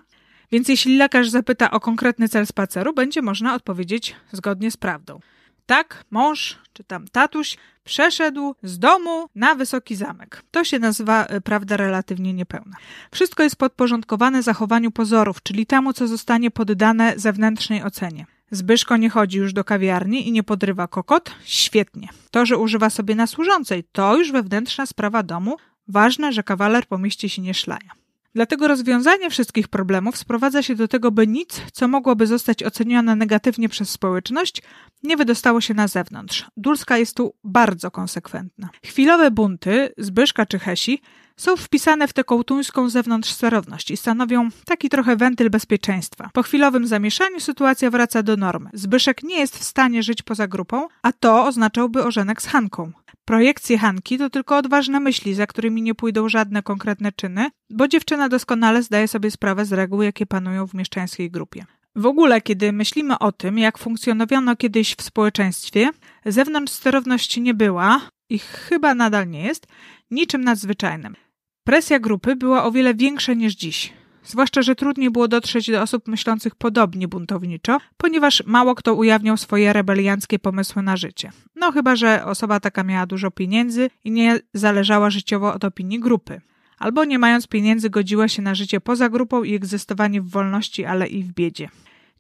Więc 0.52 0.68
jeśli 0.70 0.98
lekarz 0.98 1.30
zapyta 1.30 1.72
o 1.72 1.80
konkretny 1.80 2.30
cel 2.30 2.48
spaceru, 2.48 2.94
będzie 2.94 3.22
można 3.22 3.56
odpowiedzieć 3.56 4.16
zgodnie 4.32 4.72
z 4.72 4.78
prawdą. 4.78 5.20
Tak, 5.66 6.04
mąż 6.12 6.58
czy 6.74 6.84
tam 6.84 7.08
tatuś 7.08 7.58
przeszedł 7.84 8.56
z 8.64 8.80
domu 8.80 9.30
na 9.36 9.56
wysoki 9.56 9.96
zamek. 9.96 10.44
To 10.52 10.64
się 10.64 10.80
nazywa 10.80 11.26
y, 11.26 11.42
prawda 11.42 11.78
relatywnie 11.78 12.34
niepełna. 12.34 12.76
Wszystko 13.12 13.44
jest 13.44 13.56
podporządkowane 13.56 14.44
zachowaniu 14.44 14.92
pozorów, 14.92 15.44
czyli 15.44 15.66
temu, 15.66 15.94
co 15.94 16.08
zostanie 16.08 16.52
poddane 16.52 17.14
zewnętrznej 17.18 17.84
ocenie. 17.84 18.26
Zbyszko 18.54 18.98
nie 18.98 19.10
chodzi 19.10 19.38
już 19.38 19.54
do 19.54 19.64
kawiarni 19.64 20.28
i 20.28 20.32
nie 20.32 20.44
podrywa 20.44 20.88
kokot? 20.88 21.32
Świetnie. 21.46 22.10
To, 22.32 22.46
że 22.46 22.58
używa 22.58 22.90
sobie 22.90 23.16
na 23.16 23.28
służącej, 23.28 23.84
to 23.92 24.18
już 24.18 24.32
wewnętrzna 24.32 24.86
sprawa 24.86 25.24
domu. 25.24 25.58
Ważne, 25.88 26.34
że 26.34 26.44
kawaler 26.44 26.86
po 26.86 26.98
mieście 26.98 27.30
się 27.30 27.42
nie 27.42 27.54
szlaja. 27.54 27.90
Dlatego 28.36 28.68
rozwiązanie 28.68 29.30
wszystkich 29.30 29.68
problemów 29.68 30.18
sprowadza 30.18 30.64
się 30.64 30.76
do 30.76 30.88
tego, 30.88 31.12
by 31.12 31.28
nic, 31.28 31.62
co 31.74 31.88
mogłoby 31.88 32.28
zostać 32.28 32.64
ocenione 32.64 33.16
negatywnie 33.16 33.70
przez 33.70 33.90
społeczność, 33.90 34.62
nie 35.04 35.18
wydostało 35.18 35.62
się 35.62 35.74
na 35.74 35.88
zewnątrz. 35.88 36.46
Dulska 36.58 36.98
jest 36.98 37.16
tu 37.16 37.34
bardzo 37.44 37.92
konsekwentna. 37.92 38.70
Chwilowe 38.86 39.32
bunty 39.32 39.94
Zbyszka 39.98 40.46
czy 40.46 40.60
Hesi 40.60 41.02
są 41.38 41.56
wpisane 41.56 42.08
w 42.08 42.14
tę 42.14 42.24
kołtuńską 42.24 42.90
zewnątrz 42.90 43.32
sterowność 43.32 43.92
i 43.92 43.98
stanowią 43.98 44.50
taki 44.66 44.90
trochę 44.90 45.16
wentyl 45.16 45.50
bezpieczeństwa. 45.50 46.30
Po 46.34 46.44
chwilowym 46.44 46.88
zamieszaniu 46.88 47.40
sytuacja 47.40 47.90
wraca 47.90 48.24
do 48.24 48.38
normy. 48.38 48.70
Zbyszek 48.74 49.24
nie 49.24 49.40
jest 49.40 49.58
w 49.58 49.64
stanie 49.64 50.04
żyć 50.04 50.22
poza 50.22 50.48
grupą, 50.48 50.88
a 51.02 51.12
to 51.12 51.46
oznaczałby 51.46 52.04
ożenek 52.04 52.42
z 52.42 52.46
Hanką. 52.46 52.92
Projekcje 53.26 53.78
Hanki 53.78 54.18
to 54.18 54.30
tylko 54.30 54.58
odważne 54.58 55.00
myśli, 55.00 55.34
za 55.34 55.48
którymi 55.48 55.82
nie 55.82 55.96
pójdą 55.96 56.30
żadne 56.30 56.64
konkretne 56.64 57.12
czyny, 57.12 57.50
bo 57.70 57.88
dziewczyna 57.88 58.30
doskonale 58.30 58.84
zdaje 58.84 59.08
sobie 59.08 59.32
sprawę 59.32 59.66
z 59.66 59.74
reguł, 59.74 60.02
jakie 60.02 60.26
panują 60.26 60.68
w 60.68 60.74
mieszczańskiej 60.74 61.32
grupie. 61.32 61.66
W 61.96 62.06
ogóle, 62.06 62.42
kiedy 62.42 62.72
myślimy 62.72 63.20
o 63.20 63.32
tym, 63.32 63.58
jak 63.58 63.78
funkcjonowano 63.78 64.56
kiedyś 64.56 64.96
w 64.96 65.02
społeczeństwie, 65.02 65.90
zewnątrz 66.26 66.74
sterowności 66.74 67.42
nie 67.42 67.54
była 67.54 68.02
i 68.30 68.40
chyba 68.40 68.96
nadal 68.96 69.30
nie 69.30 69.44
jest 69.44 69.68
niczym 70.12 70.44
nadzwyczajnym. 70.44 71.16
Presja 71.64 72.00
grupy 72.00 72.36
była 72.36 72.64
o 72.64 72.72
wiele 72.72 72.94
większa 72.94 73.34
niż 73.34 73.56
dziś. 73.56 73.94
Zwłaszcza, 74.24 74.62
że 74.62 74.76
trudniej 74.76 75.12
było 75.12 75.28
dotrzeć 75.28 75.72
do 75.72 75.82
osób 75.82 76.08
myślących 76.08 76.56
podobnie 76.56 77.08
buntowniczo, 77.08 77.78
ponieważ 77.98 78.44
mało 78.46 78.76
kto 78.76 78.94
ujawniał 78.94 79.38
swoje 79.38 79.74
rebelianckie 79.74 80.40
pomysły 80.40 80.82
na 80.82 80.98
życie. 80.98 81.32
No 81.56 81.72
chyba, 81.72 81.96
że 81.96 82.26
osoba 82.26 82.60
taka 82.60 82.84
miała 82.84 83.06
dużo 83.06 83.32
pieniędzy 83.32 83.90
i 84.04 84.12
nie 84.12 84.40
zależała 84.54 85.10
życiowo 85.10 85.54
od 85.54 85.64
opinii 85.64 86.00
grupy. 86.00 86.42
Albo 86.80 87.06
nie 87.06 87.20
mając 87.20 87.48
pieniędzy 87.48 87.90
godziła 87.90 88.28
się 88.28 88.42
na 88.42 88.56
życie 88.56 88.82
poza 88.82 89.10
grupą 89.10 89.44
i 89.44 89.56
egzystowanie 89.56 90.22
w 90.22 90.30
wolności, 90.30 90.86
ale 90.86 91.08
i 91.08 91.24
w 91.24 91.34
biedzie. 91.34 91.70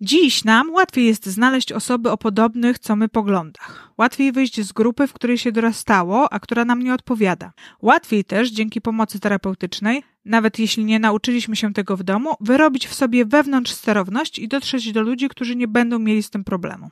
Dziś 0.05 0.43
nam 0.43 0.71
łatwiej 0.71 1.05
jest 1.05 1.25
znaleźć 1.25 1.71
osoby 1.71 2.11
o 2.11 2.17
podobnych 2.17 2.79
co 2.79 2.95
my 2.95 3.09
poglądach. 3.09 3.93
Łatwiej 3.97 4.31
wyjść 4.31 4.61
z 4.61 4.71
grupy, 4.71 5.07
w 5.07 5.13
której 5.13 5.37
się 5.37 5.51
dorastało, 5.51 6.33
a 6.33 6.39
która 6.39 6.65
nam 6.65 6.83
nie 6.83 6.93
odpowiada. 6.93 7.53
Łatwiej 7.81 8.25
też, 8.25 8.51
dzięki 8.51 8.81
pomocy 8.81 9.19
terapeutycznej, 9.19 10.03
nawet 10.25 10.59
jeśli 10.59 10.85
nie 10.85 10.99
nauczyliśmy 10.99 11.55
się 11.55 11.73
tego 11.73 11.97
w 11.97 12.03
domu, 12.03 12.35
wyrobić 12.39 12.87
w 12.87 12.93
sobie 12.93 13.25
wewnątrz 13.25 13.71
sterowność 13.71 14.39
i 14.39 14.47
dotrzeć 14.47 14.91
do 14.91 15.01
ludzi, 15.01 15.29
którzy 15.29 15.55
nie 15.55 15.67
będą 15.67 15.99
mieli 15.99 16.23
z 16.23 16.29
tym 16.29 16.43
problemu. 16.43 16.89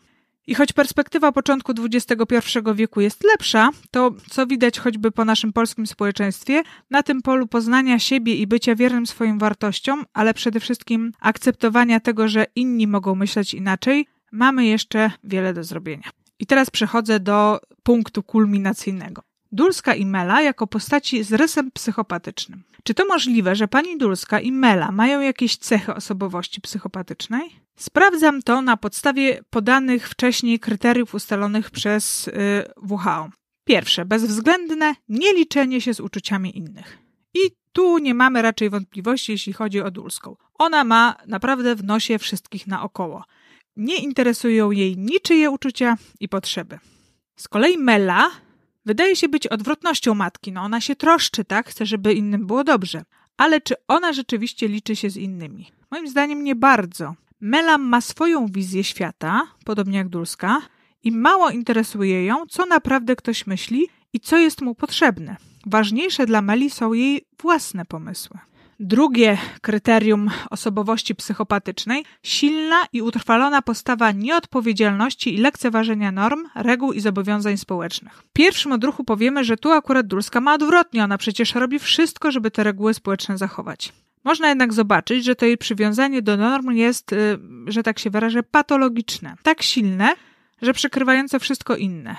I 0.47 0.55
choć 0.55 0.73
perspektywa 0.73 1.31
początku 1.31 1.73
XXI 1.93 2.59
wieku 2.75 3.01
jest 3.01 3.23
lepsza, 3.23 3.69
to 3.91 4.11
co 4.29 4.47
widać 4.47 4.79
choćby 4.79 5.11
po 5.11 5.25
naszym 5.25 5.53
polskim 5.53 5.87
społeczeństwie, 5.87 6.63
na 6.89 7.03
tym 7.03 7.21
polu 7.21 7.47
poznania 7.47 7.99
siebie 7.99 8.35
i 8.35 8.47
bycia 8.47 8.75
wiernym 8.75 9.07
swoim 9.07 9.39
wartościom, 9.39 10.05
ale 10.13 10.33
przede 10.33 10.59
wszystkim 10.59 11.11
akceptowania 11.19 11.99
tego, 11.99 12.27
że 12.27 12.45
inni 12.55 12.87
mogą 12.87 13.15
myśleć 13.15 13.53
inaczej, 13.53 14.07
mamy 14.31 14.65
jeszcze 14.65 15.11
wiele 15.23 15.53
do 15.53 15.63
zrobienia. 15.63 16.09
I 16.39 16.45
teraz 16.45 16.69
przechodzę 16.69 17.19
do 17.19 17.59
punktu 17.83 18.23
kulminacyjnego. 18.23 19.30
Dulska 19.51 19.95
i 19.95 20.05
Mela 20.05 20.41
jako 20.41 20.67
postaci 20.67 21.23
z 21.23 21.33
rysem 21.33 21.71
psychopatycznym. 21.71 22.63
Czy 22.83 22.93
to 22.93 23.05
możliwe, 23.05 23.55
że 23.55 23.67
pani 23.67 23.97
Dulska 23.97 24.39
i 24.39 24.51
Mela 24.51 24.91
mają 24.91 25.21
jakieś 25.21 25.57
cechy 25.57 25.95
osobowości 25.95 26.61
psychopatycznej? 26.61 27.41
Sprawdzam 27.75 28.41
to 28.41 28.61
na 28.61 28.77
podstawie 28.77 29.39
podanych 29.49 30.09
wcześniej 30.09 30.59
kryteriów 30.59 31.15
ustalonych 31.15 31.71
przez 31.71 32.25
yy, 32.25 32.33
WHO. 32.89 33.29
Pierwsze, 33.63 34.05
bezwzględne 34.05 34.95
nieliczenie 35.09 35.81
się 35.81 35.93
z 35.93 35.99
uczuciami 35.99 36.57
innych. 36.57 36.97
I 37.33 37.39
tu 37.71 37.97
nie 37.97 38.13
mamy 38.13 38.41
raczej 38.41 38.69
wątpliwości, 38.69 39.31
jeśli 39.31 39.53
chodzi 39.53 39.81
o 39.81 39.91
Dulską. 39.91 40.35
Ona 40.53 40.83
ma 40.83 41.15
naprawdę 41.27 41.75
w 41.75 41.83
nosie 41.83 42.19
wszystkich 42.19 42.67
naokoło. 42.67 43.23
Nie 43.75 43.97
interesują 43.97 44.71
jej 44.71 44.97
niczyje 44.97 45.49
uczucia 45.49 45.97
i 46.19 46.29
potrzeby. 46.29 46.79
Z 47.35 47.47
kolei 47.47 47.77
Mela 47.77 48.31
Wydaje 48.85 49.15
się 49.15 49.29
być 49.29 49.47
odwrotnością 49.47 50.13
matki. 50.13 50.51
No 50.51 50.61
ona 50.61 50.81
się 50.81 50.95
troszczy, 50.95 51.45
tak? 51.45 51.69
Chce, 51.69 51.85
żeby 51.85 52.13
innym 52.13 52.47
było 52.47 52.63
dobrze. 52.63 53.03
Ale 53.37 53.61
czy 53.61 53.75
ona 53.87 54.13
rzeczywiście 54.13 54.67
liczy 54.67 54.95
się 54.95 55.09
z 55.09 55.17
innymi? 55.17 55.71
Moim 55.91 56.07
zdaniem 56.07 56.43
nie 56.43 56.55
bardzo. 56.55 57.15
Melam 57.41 57.81
ma 57.81 58.01
swoją 58.01 58.47
wizję 58.47 58.83
świata, 58.83 59.47
podobnie 59.65 59.97
jak 59.97 60.09
Dulska, 60.09 60.61
i 61.03 61.11
mało 61.11 61.49
interesuje 61.49 62.25
ją, 62.25 62.45
co 62.49 62.65
naprawdę 62.65 63.15
ktoś 63.15 63.47
myśli 63.47 63.87
i 64.13 64.19
co 64.19 64.37
jest 64.37 64.61
mu 64.61 64.75
potrzebne. 64.75 65.37
Ważniejsze 65.65 66.25
dla 66.25 66.41
Meli 66.41 66.69
są 66.69 66.93
jej 66.93 67.25
własne 67.41 67.85
pomysły. 67.85 68.39
Drugie 68.83 69.37
kryterium 69.61 70.29
osobowości 70.49 71.15
psychopatycznej 71.15 72.05
silna 72.23 72.75
i 72.93 73.01
utrwalona 73.01 73.61
postawa 73.61 74.11
nieodpowiedzialności 74.11 75.35
i 75.35 75.37
lekceważenia 75.37 76.11
norm, 76.11 76.47
reguł 76.55 76.93
i 76.93 76.99
zobowiązań 76.99 77.57
społecznych. 77.57 78.13
W 78.13 78.33
pierwszym 78.33 78.71
odruchu 78.71 79.03
powiemy, 79.03 79.43
że 79.43 79.57
tu 79.57 79.71
akurat 79.71 80.07
Dulska 80.07 80.41
ma 80.41 80.53
odwrotnie, 80.53 81.03
ona 81.03 81.17
przecież 81.17 81.55
robi 81.55 81.79
wszystko, 81.79 82.31
żeby 82.31 82.51
te 82.51 82.63
reguły 82.63 82.93
społeczne 82.93 83.37
zachować. 83.37 83.93
Można 84.23 84.49
jednak 84.49 84.73
zobaczyć, 84.73 85.25
że 85.25 85.35
to 85.35 85.45
jej 85.45 85.57
przywiązanie 85.57 86.21
do 86.21 86.37
norm 86.37 86.71
jest, 86.71 87.13
y, 87.13 87.39
że 87.67 87.83
tak 87.83 87.99
się 87.99 88.09
wyrażę, 88.09 88.43
patologiczne. 88.43 89.35
Tak 89.43 89.63
silne, 89.63 90.09
że 90.61 90.73
przykrywające 90.73 91.39
wszystko 91.39 91.75
inne. 91.75 92.15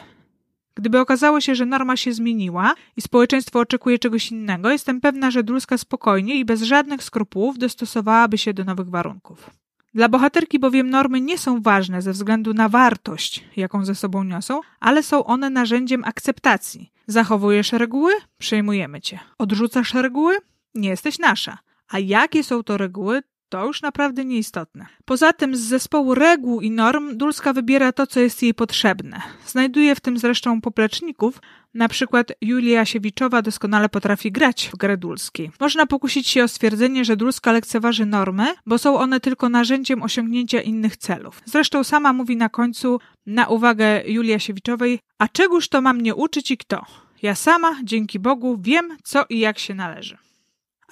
Gdyby 0.75 1.01
okazało 1.01 1.41
się, 1.41 1.55
że 1.55 1.67
norma 1.67 1.97
się 1.97 2.13
zmieniła 2.13 2.75
i 2.97 3.03
społeczeństwo 3.03 3.61
oczekuje 3.61 3.99
czegoś 3.99 4.31
innego, 4.31 4.71
jestem 4.71 5.01
pewna, 5.01 5.31
że 5.31 5.43
Dulska 5.43 5.79
spokojnie 5.79 6.35
i 6.35 6.45
bez 6.45 6.63
żadnych 6.63 7.03
skrupułów 7.03 7.59
dostosowałaby 7.59 8.39
się 8.39 8.55
do 8.55 8.65
nowych 8.65 8.91
warunków. 8.91 9.51
Dla 9.95 10.09
bohaterki 10.09 10.59
bowiem 10.59 10.91
normy 10.91 11.21
nie 11.21 11.39
są 11.39 11.63
ważne 11.63 12.03
ze 12.03 12.13
względu 12.13 12.55
na 12.55 12.69
wartość, 12.69 13.45
jaką 13.57 13.85
ze 13.85 13.95
sobą 13.95 14.25
niosą, 14.25 14.61
ale 14.81 15.03
są 15.03 15.25
one 15.25 15.51
narzędziem 15.51 16.05
akceptacji. 16.05 16.93
Zachowujesz 17.07 17.73
reguły? 17.73 18.13
Przejmujemy 18.39 19.01
cię. 19.01 19.19
Odrzucasz 19.39 19.95
reguły? 19.95 20.37
Nie 20.75 20.89
jesteś 20.89 21.19
nasza. 21.19 21.59
A 21.89 21.99
jakie 21.99 22.45
są 22.45 22.63
to 22.63 22.77
reguły, 22.77 23.23
to 23.53 23.67
już 23.67 23.83
naprawdę 23.83 24.25
nieistotne. 24.25 24.87
Poza 25.05 25.33
tym 25.33 25.57
z 25.57 25.61
zespołu 25.61 26.15
reguł 26.15 26.61
i 26.61 26.71
norm 26.71 27.17
Dulska 27.17 27.53
wybiera 27.53 27.93
to, 27.93 28.07
co 28.07 28.21
jest 28.21 28.43
jej 28.43 28.55
potrzebne. 28.55 29.21
Znajduje 29.47 29.95
w 29.95 30.01
tym 30.01 30.19
zresztą 30.19 30.61
popleczników, 30.61 31.41
na 31.75 31.89
przykład 31.89 32.33
Julia 32.41 32.85
Siewiczowa 32.85 33.43
doskonale 33.43 33.89
potrafi 33.89 34.33
grać 34.33 34.71
w 34.75 34.77
grę 34.77 34.97
dulskiej. 34.97 35.51
Można 35.61 35.87
pokusić 35.87 36.29
się 36.29 36.45
o 36.45 36.49
stwierdzenie, 36.49 37.05
że 37.05 37.17
Dulska 37.17 37.53
lekceważy 37.53 38.07
normy, 38.07 38.47
bo 38.67 38.79
są 38.79 38.99
one 38.99 39.21
tylko 39.21 39.49
narzędziem 39.49 40.03
osiągnięcia 40.03 40.61
innych 40.61 40.97
celów. 40.97 41.43
Zresztą 41.45 41.85
sama 41.85 42.13
mówi 42.13 42.37
na 42.37 42.49
końcu, 42.49 43.01
na 43.27 43.47
uwagę 43.47 44.03
Julia 44.07 44.39
Siewiczowej, 44.39 45.01
a 45.19 45.29
czegóż 45.29 45.69
to 45.69 45.81
mam 45.81 45.97
mnie 45.97 46.15
uczyć 46.15 46.51
i 46.51 46.57
kto? 46.57 46.87
Ja 47.23 47.35
sama, 47.35 47.77
dzięki 47.85 48.19
Bogu, 48.19 48.59
wiem, 48.61 48.97
co 49.05 49.25
i 49.29 49.39
jak 49.39 49.59
się 49.59 49.75
należy. 49.75 50.19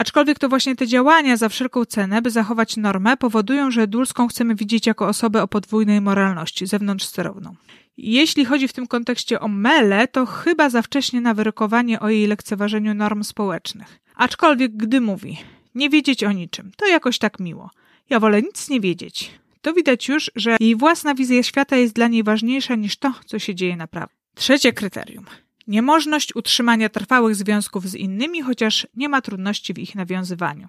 Aczkolwiek 0.01 0.39
to 0.39 0.49
właśnie 0.49 0.77
te 0.77 0.87
działania 0.87 1.37
za 1.37 1.49
wszelką 1.49 1.85
cenę, 1.85 2.23
by 2.23 2.31
zachować 2.31 2.77
normę, 2.77 3.17
powodują, 3.17 3.71
że 3.71 3.87
Dulską 3.87 4.29
chcemy 4.29 4.55
widzieć 4.55 4.87
jako 4.87 5.09
osobę 5.09 5.43
o 5.43 5.49
podwójnej 5.49 6.01
moralności, 6.01 6.67
zewnątrz 6.67 7.05
sterowną. 7.05 7.55
Jeśli 7.97 8.45
chodzi 8.45 8.69
w 8.69 8.73
tym 8.73 8.87
kontekście 8.87 9.41
o 9.41 9.49
Mele, 9.49 10.09
to 10.09 10.27
chyba 10.27 10.71
za 10.71 10.83
wcześnie 10.83 11.21
na 11.21 11.35
wyrokowanie 11.35 12.01
o 12.01 12.09
jej 12.09 12.27
lekceważeniu 12.27 12.95
norm 12.95 13.25
społecznych. 13.25 13.99
Aczkolwiek 14.15 14.77
gdy 14.77 15.01
mówi, 15.01 15.39
nie 15.75 15.91
wiedzieć 15.91 16.25
o 16.25 16.33
niczym, 16.33 16.73
to 16.77 16.87
jakoś 16.87 17.19
tak 17.19 17.41
miło. 17.41 17.71
Ja 18.11 18.21
wolę 18.21 18.43
nic 18.43 18.69
nie 18.69 18.81
wiedzieć. 18.81 19.31
To 19.63 19.73
widać 19.73 20.09
już, 20.09 20.31
że 20.37 20.57
jej 20.61 20.77
własna 20.77 21.15
wizja 21.15 21.43
świata 21.43 21.77
jest 21.77 21.95
dla 21.95 22.09
niej 22.09 22.23
ważniejsza 22.23 22.75
niż 22.75 22.97
to, 22.97 23.13
co 23.27 23.39
się 23.39 23.55
dzieje 23.55 23.77
naprawdę. 23.77 24.15
Trzecie 24.35 24.73
kryterium 24.73 25.25
niemożność 25.71 26.37
utrzymania 26.37 26.89
trwałych 26.89 27.35
związków 27.35 27.89
z 27.89 27.95
innymi, 27.95 28.43
chociaż 28.43 28.87
nie 28.97 29.09
ma 29.09 29.21
trudności 29.21 29.75
w 29.75 29.79
ich 29.79 29.95
nawiązywaniu. 29.95 30.69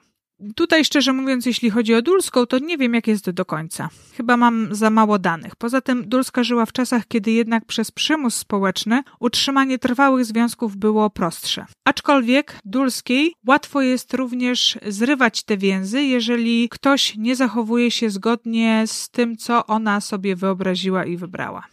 Tutaj, 0.56 0.86
szczerze 0.86 1.14
mówiąc, 1.14 1.46
jeśli 1.46 1.70
chodzi 1.70 1.96
o 1.96 2.02
Dulską, 2.02 2.46
to 2.46 2.60
nie 2.60 2.78
wiem, 2.78 2.94
jak 2.94 3.08
jest 3.08 3.30
do 3.30 3.46
końca. 3.46 3.90
Chyba 4.18 4.38
mam 4.38 4.76
za 4.76 4.90
mało 4.90 5.20
danych. 5.20 5.56
Poza 5.56 5.82
tym 5.82 6.10
Dulska 6.10 6.44
żyła 6.44 6.66
w 6.66 6.72
czasach, 6.72 7.08
kiedy 7.08 7.32
jednak 7.32 7.66
przez 7.66 7.92
przymus 7.92 8.36
społeczny 8.36 9.04
utrzymanie 9.20 9.80
trwałych 9.80 10.26
związków 10.26 10.78
było 10.78 11.10
prostsze. 11.10 11.66
Aczkolwiek 11.86 12.60
Dulskiej 12.66 13.34
łatwo 13.48 13.82
jest 13.82 14.14
również 14.14 14.80
zrywać 14.88 15.44
te 15.44 15.58
więzy, 15.58 16.04
jeżeli 16.04 16.70
ktoś 16.70 17.16
nie 17.18 17.36
zachowuje 17.36 17.92
się 17.92 18.10
zgodnie 18.10 18.84
z 18.88 19.10
tym, 19.10 19.38
co 19.38 19.66
ona 19.66 20.02
sobie 20.02 20.36
wyobraziła 20.36 21.06
i 21.06 21.18
wybrała. 21.18 21.64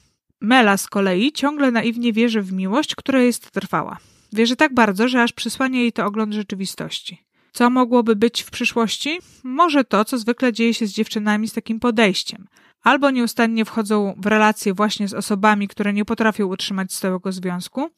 Mela 0.40 0.76
z 0.76 0.86
kolei 0.86 1.32
ciągle 1.32 1.70
naiwnie 1.70 2.12
wierzy 2.12 2.42
w 2.42 2.52
miłość, 2.52 2.94
która 2.94 3.20
jest 3.20 3.50
trwała. 3.50 3.98
Wierzy 4.32 4.56
tak 4.56 4.74
bardzo, 4.74 5.08
że 5.08 5.22
aż 5.22 5.32
przysłania 5.32 5.80
jej 5.80 5.92
to 5.92 6.06
ogląd 6.06 6.34
rzeczywistości. 6.34 7.24
Co 7.52 7.70
mogłoby 7.70 8.16
być 8.16 8.42
w 8.42 8.50
przyszłości? 8.50 9.18
Może 9.44 9.84
to, 9.84 10.04
co 10.04 10.18
zwykle 10.18 10.52
dzieje 10.52 10.74
się 10.74 10.86
z 10.86 10.92
dziewczynami 10.92 11.48
z 11.48 11.52
takim 11.52 11.80
podejściem. 11.80 12.46
Albo 12.82 13.10
nieustannie 13.10 13.64
wchodzą 13.64 14.14
w 14.16 14.26
relacje 14.26 14.74
właśnie 14.74 15.08
z 15.08 15.14
osobami, 15.14 15.68
które 15.68 15.92
nie 15.92 16.04
potrafią 16.04 16.46
utrzymać 16.46 16.92
stałego 16.92 17.32
związku, 17.32 17.90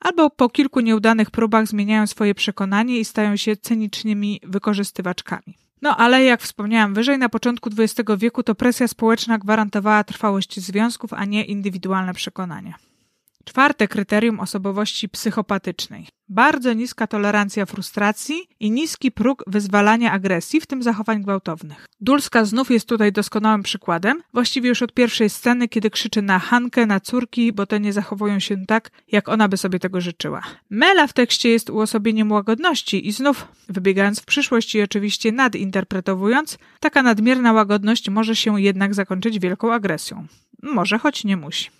albo 0.00 0.30
po 0.30 0.48
kilku 0.48 0.80
nieudanych 0.80 1.30
próbach 1.30 1.66
zmieniają 1.66 2.06
swoje 2.06 2.34
przekonanie 2.34 2.98
i 2.98 3.04
stają 3.04 3.36
się 3.36 3.56
cynicznymi 3.56 4.40
wykorzystywaczkami. 4.42 5.61
No 5.82 5.96
ale 5.96 6.24
jak 6.24 6.42
wspomniałam 6.42 6.94
wyżej, 6.94 7.18
na 7.18 7.28
początku 7.28 7.70
XX 7.78 8.10
wieku 8.18 8.42
to 8.42 8.54
presja 8.54 8.88
społeczna 8.88 9.38
gwarantowała 9.38 10.04
trwałość 10.04 10.60
związków, 10.60 11.12
a 11.12 11.24
nie 11.24 11.44
indywidualne 11.44 12.14
przekonania. 12.14 12.74
Czwarte 13.44 13.88
kryterium 13.88 14.40
osobowości 14.40 15.08
psychopatycznej. 15.08 16.06
Bardzo 16.28 16.72
niska 16.72 17.06
tolerancja 17.06 17.66
frustracji 17.66 18.48
i 18.60 18.70
niski 18.70 19.12
próg 19.12 19.44
wyzwalania 19.46 20.12
agresji, 20.12 20.60
w 20.60 20.66
tym 20.66 20.82
zachowań 20.82 21.22
gwałtownych. 21.22 21.86
Dulska 22.00 22.44
znów 22.44 22.70
jest 22.70 22.88
tutaj 22.88 23.12
doskonałym 23.12 23.62
przykładem, 23.62 24.22
właściwie 24.32 24.68
już 24.68 24.82
od 24.82 24.92
pierwszej 24.92 25.30
sceny, 25.30 25.68
kiedy 25.68 25.90
krzyczy 25.90 26.22
na 26.22 26.38
Hankę, 26.38 26.86
na 26.86 27.00
córki, 27.00 27.52
bo 27.52 27.66
te 27.66 27.80
nie 27.80 27.92
zachowują 27.92 28.38
się 28.38 28.66
tak, 28.66 28.90
jak 29.08 29.28
ona 29.28 29.48
by 29.48 29.56
sobie 29.56 29.78
tego 29.78 30.00
życzyła. 30.00 30.42
Mela 30.70 31.06
w 31.06 31.12
tekście 31.12 31.48
jest 31.48 31.70
uosobieniem 31.70 32.32
łagodności 32.32 33.08
i 33.08 33.12
znów, 33.12 33.48
wybiegając 33.68 34.20
w 34.20 34.24
przyszłość 34.24 34.74
i 34.74 34.82
oczywiście 34.82 35.32
nadinterpretowując, 35.32 36.58
taka 36.80 37.02
nadmierna 37.02 37.52
łagodność 37.52 38.10
może 38.10 38.36
się 38.36 38.60
jednak 38.60 38.94
zakończyć 38.94 39.38
wielką 39.38 39.72
agresją. 39.72 40.26
Może, 40.62 40.98
choć 40.98 41.24
nie 41.24 41.36
musi. 41.36 41.70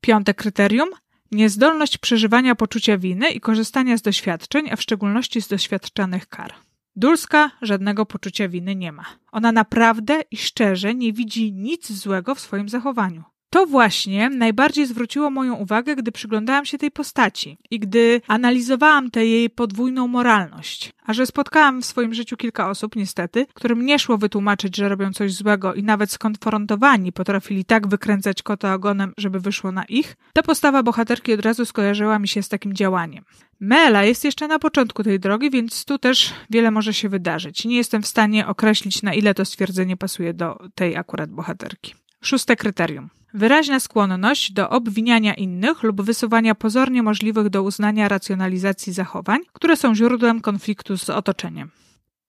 Piąte 0.00 0.34
kryterium 0.34 0.88
Niezdolność 1.30 1.98
przeżywania 1.98 2.54
poczucia 2.54 2.98
winy 2.98 3.30
i 3.30 3.40
korzystania 3.40 3.96
z 3.96 4.02
doświadczeń, 4.02 4.70
a 4.70 4.76
w 4.76 4.82
szczególności 4.82 5.42
z 5.42 5.48
doświadczanych 5.48 6.28
kar. 6.28 6.54
Dulska 6.96 7.50
żadnego 7.62 8.06
poczucia 8.06 8.48
winy 8.48 8.76
nie 8.76 8.92
ma. 8.92 9.04
Ona 9.32 9.52
naprawdę 9.52 10.20
i 10.30 10.36
szczerze 10.36 10.94
nie 10.94 11.12
widzi 11.12 11.52
nic 11.52 11.92
złego 11.92 12.34
w 12.34 12.40
swoim 12.40 12.68
zachowaniu. 12.68 13.24
To 13.50 13.66
właśnie 13.66 14.30
najbardziej 14.30 14.86
zwróciło 14.86 15.30
moją 15.30 15.54
uwagę, 15.54 15.96
gdy 15.96 16.12
przyglądałam 16.12 16.64
się 16.64 16.78
tej 16.78 16.90
postaci 16.90 17.58
i 17.70 17.78
gdy 17.78 18.20
analizowałam 18.26 19.10
tę 19.10 19.26
jej 19.26 19.50
podwójną 19.50 20.08
moralność. 20.08 20.92
A 21.06 21.12
że 21.12 21.26
spotkałam 21.26 21.82
w 21.82 21.86
swoim 21.86 22.14
życiu 22.14 22.36
kilka 22.36 22.70
osób, 22.70 22.96
niestety, 22.96 23.46
którym 23.54 23.86
nie 23.86 23.98
szło 23.98 24.18
wytłumaczyć, 24.18 24.76
że 24.76 24.88
robią 24.88 25.12
coś 25.12 25.32
złego 25.32 25.74
i 25.74 25.82
nawet 25.82 26.12
skonfrontowani 26.12 27.12
potrafili 27.12 27.64
tak 27.64 27.88
wykręcać 27.88 28.42
kota 28.42 28.74
ogonem, 28.74 29.12
żeby 29.16 29.40
wyszło 29.40 29.72
na 29.72 29.84
ich, 29.84 30.16
ta 30.32 30.42
postawa 30.42 30.82
bohaterki 30.82 31.32
od 31.32 31.40
razu 31.40 31.64
skojarzyła 31.64 32.18
mi 32.18 32.28
się 32.28 32.42
z 32.42 32.48
takim 32.48 32.74
działaniem. 32.74 33.24
Mela 33.60 34.04
jest 34.04 34.24
jeszcze 34.24 34.48
na 34.48 34.58
początku 34.58 35.02
tej 35.02 35.20
drogi, 35.20 35.50
więc 35.50 35.84
tu 35.84 35.98
też 35.98 36.34
wiele 36.50 36.70
może 36.70 36.94
się 36.94 37.08
wydarzyć. 37.08 37.64
Nie 37.64 37.76
jestem 37.76 38.02
w 38.02 38.06
stanie 38.06 38.46
określić, 38.46 39.02
na 39.02 39.14
ile 39.14 39.34
to 39.34 39.44
stwierdzenie 39.44 39.96
pasuje 39.96 40.34
do 40.34 40.58
tej 40.74 40.96
akurat 40.96 41.30
bohaterki. 41.30 41.94
Szóste 42.20 42.56
kryterium. 42.56 43.19
Wyraźna 43.34 43.80
skłonność 43.80 44.52
do 44.52 44.70
obwiniania 44.70 45.34
innych 45.34 45.82
lub 45.82 46.02
wysuwania 46.02 46.54
pozornie 46.54 47.02
możliwych 47.02 47.48
do 47.48 47.62
uznania 47.62 48.08
racjonalizacji 48.08 48.92
zachowań, 48.92 49.40
które 49.52 49.76
są 49.76 49.94
źródłem 49.94 50.40
konfliktu 50.40 50.98
z 50.98 51.10
otoczeniem. 51.10 51.70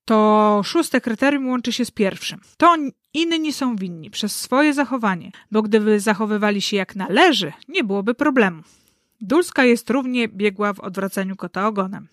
To 0.05 0.61
szóste 0.63 1.01
kryterium 1.01 1.47
łączy 1.49 1.71
się 1.71 1.85
z 1.85 1.91
pierwszym. 1.91 2.41
To 2.57 2.75
inni 3.13 3.53
są 3.53 3.75
winni 3.75 4.09
przez 4.09 4.35
swoje 4.35 4.73
zachowanie, 4.73 5.31
bo 5.51 5.61
gdyby 5.61 5.99
zachowywali 5.99 6.61
się 6.61 6.77
jak 6.77 6.95
należy, 6.95 7.53
nie 7.67 7.83
byłoby 7.83 8.13
problemu. 8.13 8.63
Dulska 9.21 9.63
jest 9.63 9.89
równie 9.89 10.27
biegła 10.27 10.73
w 10.73 10.79
odwracaniu 10.79 11.35
kota 11.35 11.67
ogonem. 11.67 12.07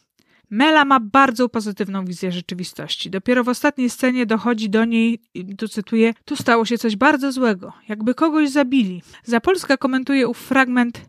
Mela 0.50 0.84
ma 0.84 1.00
bardzo 1.00 1.48
pozytywną 1.48 2.04
wizję 2.04 2.32
rzeczywistości. 2.32 3.10
Dopiero 3.10 3.44
w 3.44 3.48
ostatniej 3.48 3.90
scenie 3.90 4.26
dochodzi 4.26 4.70
do 4.70 4.84
niej, 4.84 5.22
tu 5.58 5.68
cytuję, 5.68 6.14
tu 6.24 6.36
stało 6.36 6.64
się 6.64 6.78
coś 6.78 6.96
bardzo 6.96 7.32
złego, 7.32 7.72
jakby 7.88 8.14
kogoś 8.14 8.50
zabili. 8.50 9.02
Za 9.24 9.40
Polska 9.40 9.76
komentuje 9.76 10.28
ów 10.28 10.38
fragment, 10.38 11.00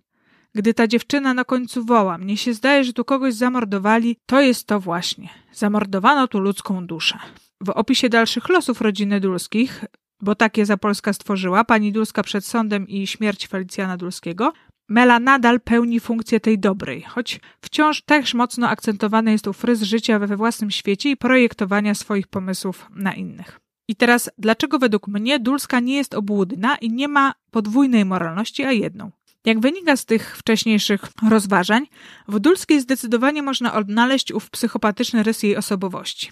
gdy 0.56 0.73
ta 0.73 0.88
dziewczyna 0.88 1.34
na 1.34 1.43
końcu 1.43 1.86
woła, 1.86 2.17
mnie 2.17 2.38
się 2.38 2.54
zdaje, 2.54 2.84
że 2.84 2.93
tu 2.93 3.06
kogoś 3.06 3.34
zamordowali, 3.34 4.17
to 4.25 4.41
jest 4.41 4.67
to 4.67 4.80
właśnie. 4.80 5.30
Zamordowano 5.54 6.28
tu 6.28 6.39
ludzką 6.39 6.88
duszę. 6.88 7.19
W 7.62 7.69
opisie 7.69 8.10
dalszych 8.10 8.49
losów 8.49 8.82
rodziny 8.82 9.19
Dulskich, 9.19 9.86
bo 10.21 10.36
takie 10.36 10.65
Zapolska 10.65 11.13
stworzyła, 11.13 11.63
pani 11.63 11.91
Dulska 11.91 12.23
przed 12.23 12.45
sądem 12.45 12.88
i 12.88 13.08
śmierć 13.08 13.47
Felicjana 13.47 13.97
Dulskiego, 13.97 14.54
Mela 14.89 15.19
nadal 15.19 15.60
pełni 15.60 15.99
funkcję 15.99 16.39
tej 16.39 16.60
dobrej, 16.60 17.02
choć 17.02 17.39
wciąż 17.62 18.02
też 18.02 18.34
mocno 18.34 18.69
akcentowany 18.69 19.32
jest 19.32 19.43
tu 19.43 19.54
fryz 19.54 19.82
życia 19.82 20.19
we 20.19 20.38
własnym 20.38 20.71
świecie 20.71 21.10
i 21.10 21.17
projektowania 21.17 21.95
swoich 21.95 22.28
pomysłów 22.28 22.89
na 22.95 23.13
innych. 23.13 23.60
I 23.88 23.95
teraz, 23.95 24.30
dlaczego 24.38 24.80
według 24.80 25.08
mnie 25.08 25.39
Dulska 25.39 25.80
nie 25.80 25.95
jest 25.95 26.13
obłudna 26.13 26.75
i 26.75 26.91
nie 26.91 27.08
ma 27.08 27.34
podwójnej 27.52 28.06
moralności, 28.06 28.63
a 28.63 28.71
jedną? 28.71 29.12
Jak 29.45 29.60
wynika 29.60 29.97
z 29.97 30.06
tych 30.06 30.38
wcześniejszych 30.38 31.02
rozważań, 31.30 31.86
w 32.28 32.39
Dulskiej 32.39 32.82
zdecydowanie 32.82 33.43
można 33.43 33.73
odnaleźć 33.73 34.32
ów 34.32 34.49
psychopatyczny 34.49 35.23
rys 35.23 35.43
jej 35.43 35.58
osobowości. 35.58 36.32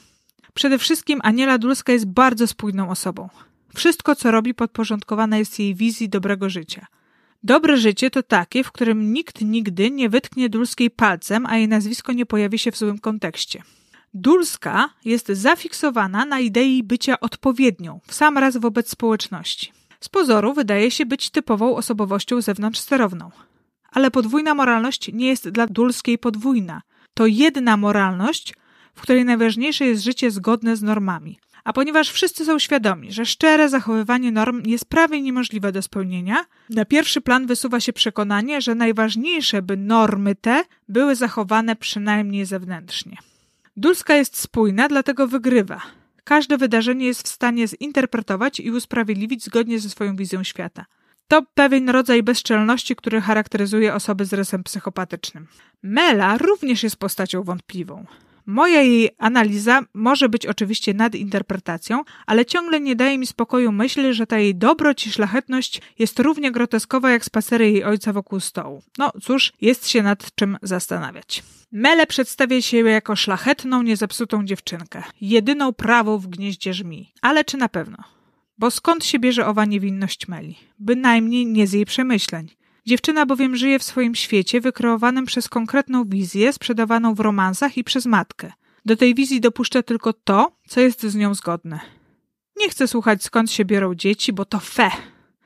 Przede 0.53 0.77
wszystkim 0.77 1.19
Aniela 1.23 1.57
Dulska 1.57 1.93
jest 1.93 2.07
bardzo 2.07 2.47
spójną 2.47 2.89
osobą. 2.89 3.29
Wszystko, 3.75 4.15
co 4.15 4.31
robi, 4.31 4.53
podporządkowane 4.53 5.39
jest 5.39 5.59
jej 5.59 5.75
wizji 5.75 6.09
dobrego 6.09 6.49
życia– 6.49 6.85
Dobre 7.43 7.77
życie 7.77 8.09
to 8.09 8.23
takie, 8.23 8.63
w 8.63 8.71
którym 8.71 9.13
nikt 9.13 9.41
nigdy 9.41 9.91
nie 9.91 10.09
wytknie 10.09 10.49
Dulskiej 10.49 10.91
palcem, 10.91 11.45
a 11.45 11.57
jej 11.57 11.67
nazwisko 11.67 12.13
nie 12.13 12.25
pojawi 12.25 12.59
się 12.59 12.71
w 12.71 12.77
złym 12.77 12.99
kontekście. 12.99 13.63
Dulska 14.13 14.89
jest 15.05 15.27
zafiksowana 15.27 16.25
na 16.25 16.39
idei 16.39 16.83
bycia 16.83 17.19
odpowiednią, 17.19 17.99
w 18.07 18.13
sam 18.13 18.37
raz 18.37 18.57
wobec 18.57 18.89
społeczności. 18.89 19.71
Z 19.99 20.09
pozoru 20.09 20.53
wydaje 20.53 20.91
się 20.91 21.05
być 21.05 21.29
typową 21.29 21.75
osobowością 21.75 22.41
zewnątrzsterowną. 22.41 23.31
Ale 23.91 24.11
podwójna 24.11 24.53
moralność 24.53 25.13
nie 25.13 25.27
jest 25.27 25.49
dla 25.49 25.67
Dulskiej 25.67 26.17
podwójna. 26.17 26.81
To 27.13 27.25
jedna 27.25 27.77
moralność, 27.77 28.53
w 28.97 29.01
której 29.01 29.25
najważniejsze 29.25 29.85
jest 29.85 30.03
życie 30.03 30.31
zgodne 30.31 30.75
z 30.75 30.81
normami. 30.81 31.39
A 31.63 31.73
ponieważ 31.73 32.11
wszyscy 32.11 32.45
są 32.45 32.59
świadomi, 32.59 33.11
że 33.11 33.25
szczere 33.25 33.69
zachowywanie 33.69 34.31
norm 34.31 34.63
jest 34.65 34.85
prawie 34.85 35.21
niemożliwe 35.21 35.71
do 35.71 35.81
spełnienia, 35.81 36.45
na 36.69 36.85
pierwszy 36.85 37.21
plan 37.21 37.47
wysuwa 37.47 37.79
się 37.79 37.93
przekonanie, 37.93 38.61
że 38.61 38.75
najważniejsze, 38.75 39.61
by 39.61 39.77
normy 39.77 40.35
te 40.35 40.63
były 40.89 41.15
zachowane 41.15 41.75
przynajmniej 41.75 42.45
zewnętrznie. 42.45 43.17
Dulska 43.77 44.15
jest 44.15 44.37
spójna, 44.37 44.87
dlatego 44.87 45.27
wygrywa. 45.27 45.81
Każde 46.23 46.57
wydarzenie 46.57 47.05
jest 47.05 47.27
w 47.27 47.31
stanie 47.31 47.67
zinterpretować 47.67 48.59
i 48.59 48.71
usprawiedliwić 48.71 49.43
zgodnie 49.43 49.79
ze 49.79 49.89
swoją 49.89 50.15
wizją 50.15 50.43
świata. 50.43 50.85
To 51.27 51.41
pewien 51.53 51.89
rodzaj 51.89 52.23
bezczelności, 52.23 52.95
który 52.95 53.21
charakteryzuje 53.21 53.93
osoby 53.93 54.25
z 54.25 54.33
rysem 54.33 54.63
psychopatycznym. 54.63 55.47
Mela 55.83 56.37
również 56.37 56.83
jest 56.83 56.95
postacią 56.95 57.43
wątpliwą. 57.43 58.05
Moja 58.47 58.81
jej 58.81 59.09
analiza 59.17 59.81
może 59.93 60.29
być 60.29 60.45
oczywiście 60.45 60.93
nadinterpretacją, 60.93 62.03
ale 62.25 62.45
ciągle 62.45 62.79
nie 62.79 62.95
daje 62.95 63.17
mi 63.17 63.27
spokoju 63.27 63.71
myśl, 63.71 64.13
że 64.13 64.27
ta 64.27 64.39
jej 64.39 64.55
dobroć 64.55 65.07
i 65.07 65.11
szlachetność 65.11 65.81
jest 65.99 66.19
równie 66.19 66.51
groteskowa 66.51 67.11
jak 67.11 67.25
spacery 67.25 67.71
jej 67.71 67.83
ojca 67.83 68.13
wokół 68.13 68.39
stołu. 68.39 68.83
No 68.97 69.11
cóż, 69.21 69.53
jest 69.61 69.87
się 69.87 70.03
nad 70.03 70.35
czym 70.35 70.57
zastanawiać. 70.61 71.43
Mele 71.71 72.07
przedstawia 72.07 72.61
się 72.61 72.77
jako 72.77 73.15
szlachetną, 73.15 73.83
niezepsutą 73.83 74.45
dziewczynkę, 74.45 75.03
jedyną 75.21 75.73
prawą 75.73 76.17
w 76.17 76.27
gnieździe 76.27 76.73
żmi. 76.73 77.13
Ale 77.21 77.43
czy 77.43 77.57
na 77.57 77.69
pewno? 77.69 77.97
Bo 78.57 78.71
skąd 78.71 79.05
się 79.05 79.19
bierze 79.19 79.47
owa 79.47 79.65
niewinność 79.65 80.27
Meli? 80.27 80.55
Bynajmniej 80.79 81.45
nie 81.45 81.67
z 81.67 81.73
jej 81.73 81.85
przemyśleń. 81.85 82.56
Dziewczyna 82.87 83.25
bowiem 83.25 83.55
żyje 83.55 83.79
w 83.79 83.83
swoim 83.83 84.15
świecie 84.15 84.61
wykreowanym 84.61 85.25
przez 85.25 85.49
konkretną 85.49 86.05
wizję 86.05 86.53
sprzedawaną 86.53 87.15
w 87.15 87.19
romansach 87.19 87.77
i 87.77 87.83
przez 87.83 88.05
matkę. 88.05 88.51
Do 88.85 88.95
tej 88.95 89.15
wizji 89.15 89.41
dopuszcza 89.41 89.83
tylko 89.83 90.13
to, 90.13 90.51
co 90.67 90.81
jest 90.81 91.01
z 91.01 91.15
nią 91.15 91.33
zgodne. 91.33 91.79
Nie 92.57 92.69
chcę 92.69 92.87
słuchać 92.87 93.23
skąd 93.23 93.51
się 93.51 93.65
biorą 93.65 93.95
dzieci, 93.95 94.33
bo 94.33 94.45
to 94.45 94.59
fe. 94.59 94.91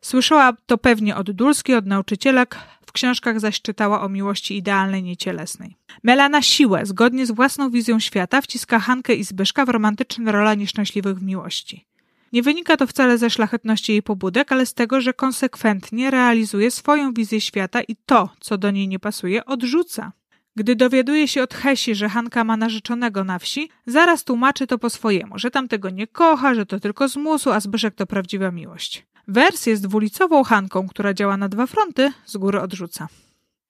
Słyszała 0.01 0.53
to 0.65 0.77
pewnie 0.77 1.15
od 1.15 1.31
Dulskiej, 1.31 1.75
od 1.75 1.85
nauczycielek, 1.85 2.57
w 2.85 2.91
książkach 2.91 3.39
zaś 3.39 3.61
czytała 3.61 4.01
o 4.01 4.09
miłości 4.09 4.57
idealnej, 4.57 5.03
niecielesnej. 5.03 5.77
Mela 6.03 6.29
na 6.29 6.41
siłę, 6.41 6.85
zgodnie 6.85 7.25
z 7.25 7.31
własną 7.31 7.69
wizją 7.69 7.99
świata, 7.99 8.41
wciska 8.41 8.79
Hankę 8.79 9.15
i 9.15 9.23
Zbyszka 9.23 9.65
w 9.65 9.69
romantyczne 9.69 10.31
rola 10.31 10.53
nieszczęśliwych 10.53 11.19
w 11.19 11.23
miłości. 11.23 11.85
Nie 12.31 12.41
wynika 12.43 12.77
to 12.77 12.87
wcale 12.87 13.17
ze 13.17 13.29
szlachetności 13.29 13.91
jej 13.91 14.03
pobudek, 14.03 14.51
ale 14.51 14.65
z 14.65 14.73
tego, 14.73 15.01
że 15.01 15.13
konsekwentnie 15.13 16.11
realizuje 16.11 16.71
swoją 16.71 17.13
wizję 17.13 17.41
świata 17.41 17.81
i 17.81 17.95
to, 18.05 18.29
co 18.39 18.57
do 18.57 18.71
niej 18.71 18.87
nie 18.87 18.99
pasuje, 18.99 19.45
odrzuca. 19.45 20.11
Gdy 20.55 20.75
dowiaduje 20.75 21.27
się 21.27 21.43
od 21.43 21.53
Hesi, 21.53 21.95
że 21.95 22.09
Hanka 22.09 22.43
ma 22.43 22.57
narzeczonego 22.57 23.23
na 23.23 23.39
wsi, 23.39 23.69
zaraz 23.85 24.23
tłumaczy 24.23 24.67
to 24.67 24.77
po 24.77 24.89
swojemu, 24.89 25.39
że 25.39 25.51
tamtego 25.51 25.89
nie 25.89 26.07
kocha, 26.07 26.55
że 26.55 26.65
to 26.65 26.79
tylko 26.79 27.07
zmusu, 27.07 27.51
a 27.51 27.59
Zbyszek 27.59 27.95
to 27.95 28.05
prawdziwa 28.05 28.51
miłość. 28.51 29.05
Wersję 29.27 29.77
z 29.77 29.81
dwulicową 29.81 30.43
Hanką, 30.43 30.87
która 30.87 31.13
działa 31.13 31.37
na 31.37 31.49
dwa 31.49 31.67
fronty, 31.67 32.11
z 32.25 32.37
góry 32.37 32.61
odrzuca. 32.61 33.07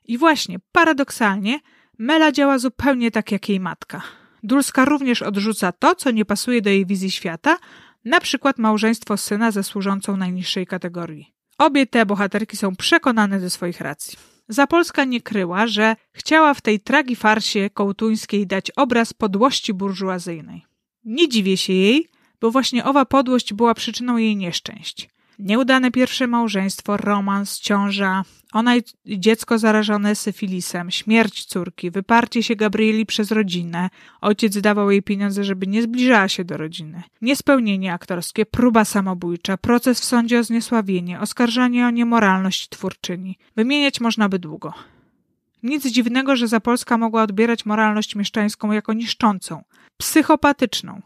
I 0.08 0.18
właśnie, 0.18 0.60
paradoksalnie, 0.72 1.60
Mela 1.98 2.32
działa 2.32 2.60
zupełnie 2.60 3.12
tak 3.12 3.32
jak 3.32 3.50
jej 3.50 3.60
matka. 3.60 4.02
Dulska 4.44 4.86
również 4.86 5.22
odrzuca 5.22 5.72
to, 5.72 5.96
co 5.96 6.12
nie 6.12 6.26
pasuje 6.26 6.62
do 6.62 6.70
jej 6.70 6.86
wizji 6.86 7.12
świata, 7.12 7.58
na 8.06 8.20
przykład 8.20 8.58
małżeństwo 8.58 9.18
syna 9.18 9.52
ze 9.52 9.64
służącą 9.64 10.18
najniższej 10.18 10.68
kategorii. 10.68 11.34
Obie 11.58 11.88
te 11.88 12.06
bohaterki 12.06 12.58
są 12.58 12.76
przekonane 12.76 13.40
ze 13.40 13.50
swoich 13.50 13.82
racji. 13.82 14.18
Zapolska 14.50 15.04
nie 15.04 15.22
kryła, 15.22 15.68
że 15.68 15.96
chciała 16.12 16.54
w 16.54 16.62
tej 16.62 16.80
tragifarsie 16.80 17.70
kołtuńskiej 17.70 18.48
dać 18.48 18.72
obraz 18.72 19.14
podłości 19.14 19.74
burżuazyjnej. 19.74 20.66
Nie 21.04 21.30
dziwię 21.30 21.58
się 21.58 21.74
jej, 21.74 22.08
bo 22.42 22.52
właśnie 22.52 22.86
owa 22.86 23.06
podłość 23.06 23.54
była 23.54 23.74
przyczyną 23.74 24.18
jej 24.18 24.36
nieszczęść. 24.36 25.10
Nieudane 25.42 25.92
pierwsze 25.92 26.28
małżeństwo, 26.28 26.98
romans, 26.98 27.60
ciąża, 27.60 28.24
ona 28.54 28.76
i 28.76 28.84
dziecko 29.06 29.58
zarażone 29.58 30.16
syfilisem, 30.16 30.92
śmierć 30.92 31.46
córki, 31.46 31.92
wyparcie 31.92 32.44
się 32.44 32.56
Gabrieli 32.56 33.06
przez 33.06 33.32
rodzinę, 33.32 33.90
ojciec 34.22 34.62
dawał 34.62 34.92
jej 34.92 35.04
pieniądze, 35.04 35.44
żeby 35.44 35.68
nie 35.68 35.82
zbliżała 35.82 36.28
się 36.28 36.44
do 36.44 36.58
rodziny, 36.58 37.04
niespełnienie 37.22 37.94
aktorskie, 37.94 38.46
próba 38.46 38.86
samobójcza, 38.86 39.58
proces 39.58 40.00
w 40.00 40.06
sądzie 40.06 40.40
o 40.40 40.44
zniesławienie, 40.44 41.20
oskarżanie 41.20 41.88
o 41.88 41.90
niemoralność 41.90 42.70
twórczyni. 42.70 43.38
Wymieniać 43.56 44.02
można 44.02 44.30
by 44.30 44.40
długo. 44.40 44.74
Nic 45.64 45.88
dziwnego, 45.88 46.36
że 46.36 46.48
Zapolska 46.48 46.98
mogła 46.98 47.24
odbierać 47.24 47.66
moralność 47.66 48.16
mieszczańską 48.16 48.72
jako 48.72 48.94
niszczącą, 48.94 49.64
psychopatyczną, 49.98 51.02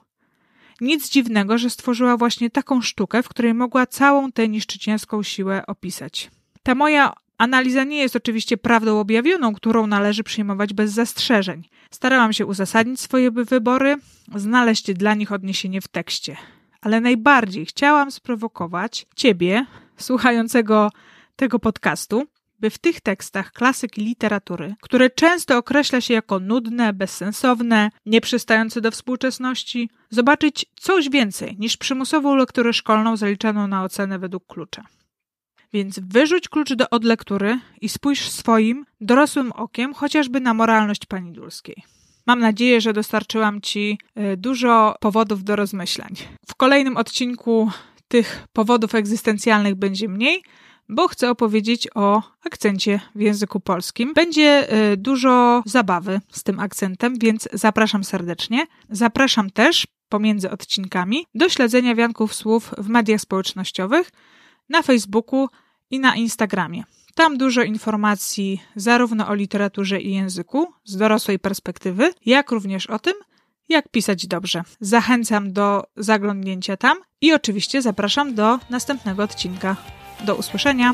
nic 0.82 1.10
dziwnego, 1.10 1.58
że 1.58 1.70
stworzyła 1.70 2.18
właśnie 2.18 2.50
taką 2.50 2.82
sztukę, 2.82 3.24
w 3.24 3.30
której 3.30 3.54
mogła 3.54 3.86
całą 3.86 4.32
tę 4.32 4.48
niszczycielską 4.48 5.24
siłę 5.24 5.64
opisać. 5.68 6.32
Ta 6.64 6.76
moja 6.76 7.14
analiza 7.38 7.84
nie 7.84 7.98
jest 7.98 8.16
oczywiście 8.16 8.58
prawdą 8.58 9.00
objawioną, 9.00 9.54
którą 9.54 9.88
należy 9.88 10.24
przyjmować 10.24 10.74
bez 10.74 10.92
zastrzeżeń. 10.92 11.64
Starałam 11.92 12.34
się 12.34 12.46
uzasadnić 12.46 13.00
swoje 13.00 13.32
wybory, 13.32 13.98
znaleźć 14.36 14.94
dla 14.94 15.14
nich 15.14 15.32
odniesienie 15.32 15.82
w 15.82 15.88
tekście. 15.88 16.38
Ale 16.82 17.02
najbardziej 17.02 17.66
chciałam 17.66 18.12
sprowokować 18.12 19.06
ciebie, 19.16 19.66
słuchającego 19.98 20.92
tego 21.36 21.60
podcastu, 21.60 22.28
by 22.60 22.70
w 22.70 22.78
tych 22.78 23.02
tekstach 23.02 23.52
klasyki 23.52 24.02
literatury, 24.02 24.76
które 24.82 25.10
często 25.10 25.58
określa 25.58 26.02
się 26.02 26.14
jako 26.14 26.40
nudne, 26.40 26.94
bezsensowne, 26.94 27.92
nieprzystające 28.06 28.82
do 28.82 28.92
współczesności, 28.92 29.90
zobaczyć 30.10 30.66
coś 30.76 31.10
więcej 31.10 31.56
niż 31.60 31.78
przymusową 31.78 32.36
lekturę 32.36 32.74
szkolną 32.74 33.18
zaliczaną 33.18 33.68
na 33.68 33.84
ocenę 33.84 34.20
według 34.20 34.48
klucza. 34.48 34.84
Więc 35.74 36.00
wyrzuć 36.00 36.50
klucz 36.50 36.74
do 36.74 36.90
odlektury 36.90 37.60
i 37.82 37.90
spójrz 37.90 38.30
swoim, 38.30 38.86
dorosłym 39.02 39.52
okiem 39.52 39.94
chociażby 39.94 40.40
na 40.40 40.54
moralność 40.54 41.06
pani 41.06 41.32
Dulskiej. 41.32 41.76
Mam 42.28 42.40
nadzieję, 42.40 42.82
że 42.82 42.94
dostarczyłam 42.94 43.62
Ci 43.62 44.00
e, 44.16 44.38
dużo 44.38 44.96
powodów 45.00 45.44
do 45.44 45.56
rozmyślań. 45.56 46.16
W 46.48 46.56
kolejnym 46.56 46.98
odcinku 46.98 47.72
tych 48.08 48.48
powodów 48.54 48.96
egzystencjalnych 48.96 49.76
będzie 49.76 50.08
mniej, 50.10 50.44
bo 50.90 51.08
chcę 51.08 51.30
opowiedzieć 51.30 51.88
o 51.96 52.22
akcencie 52.46 53.00
w 53.16 53.22
języku 53.22 53.60
polskim. 53.60 54.14
Będzie 54.14 54.74
y, 54.92 54.98
dużo 54.98 55.64
zabawy 55.66 56.22
z 56.32 56.44
tym 56.44 56.60
akcentem, 56.60 57.20
więc 57.20 57.50
zapraszam 57.54 58.04
serdecznie. 58.04 58.68
Zapraszam 58.90 59.50
też 59.50 59.88
pomiędzy 60.10 60.52
odcinkami 60.52 61.26
do 61.36 61.50
śledzenia 61.50 61.96
wianków 61.96 62.36
słów 62.36 62.72
w 62.78 62.88
mediach 62.90 63.22
społecznościowych, 63.22 64.12
na 64.70 64.82
Facebooku 64.82 65.48
i 65.92 66.00
na 66.00 66.16
Instagramie. 66.16 66.84
Tam 67.16 67.38
dużo 67.38 67.64
informacji 67.64 68.62
zarówno 68.76 69.28
o 69.28 69.36
literaturze 69.36 70.02
i 70.02 70.14
języku 70.14 70.74
z 70.84 70.98
dorosłej 70.98 71.40
perspektywy, 71.40 72.14
jak 72.26 72.52
również 72.52 72.88
o 72.88 73.00
tym, 73.00 73.14
jak 73.70 73.90
pisać 73.90 74.28
dobrze. 74.28 74.64
Zachęcam 74.80 75.54
do 75.54 75.84
zaglądnięcia 75.98 76.78
tam 76.78 76.98
i 77.22 77.34
oczywiście 77.34 77.82
zapraszam 77.82 78.36
do 78.36 78.60
następnego 78.70 79.24
odcinka. 79.24 79.76
Do 80.24 80.36
usłyszenia. 80.36 80.94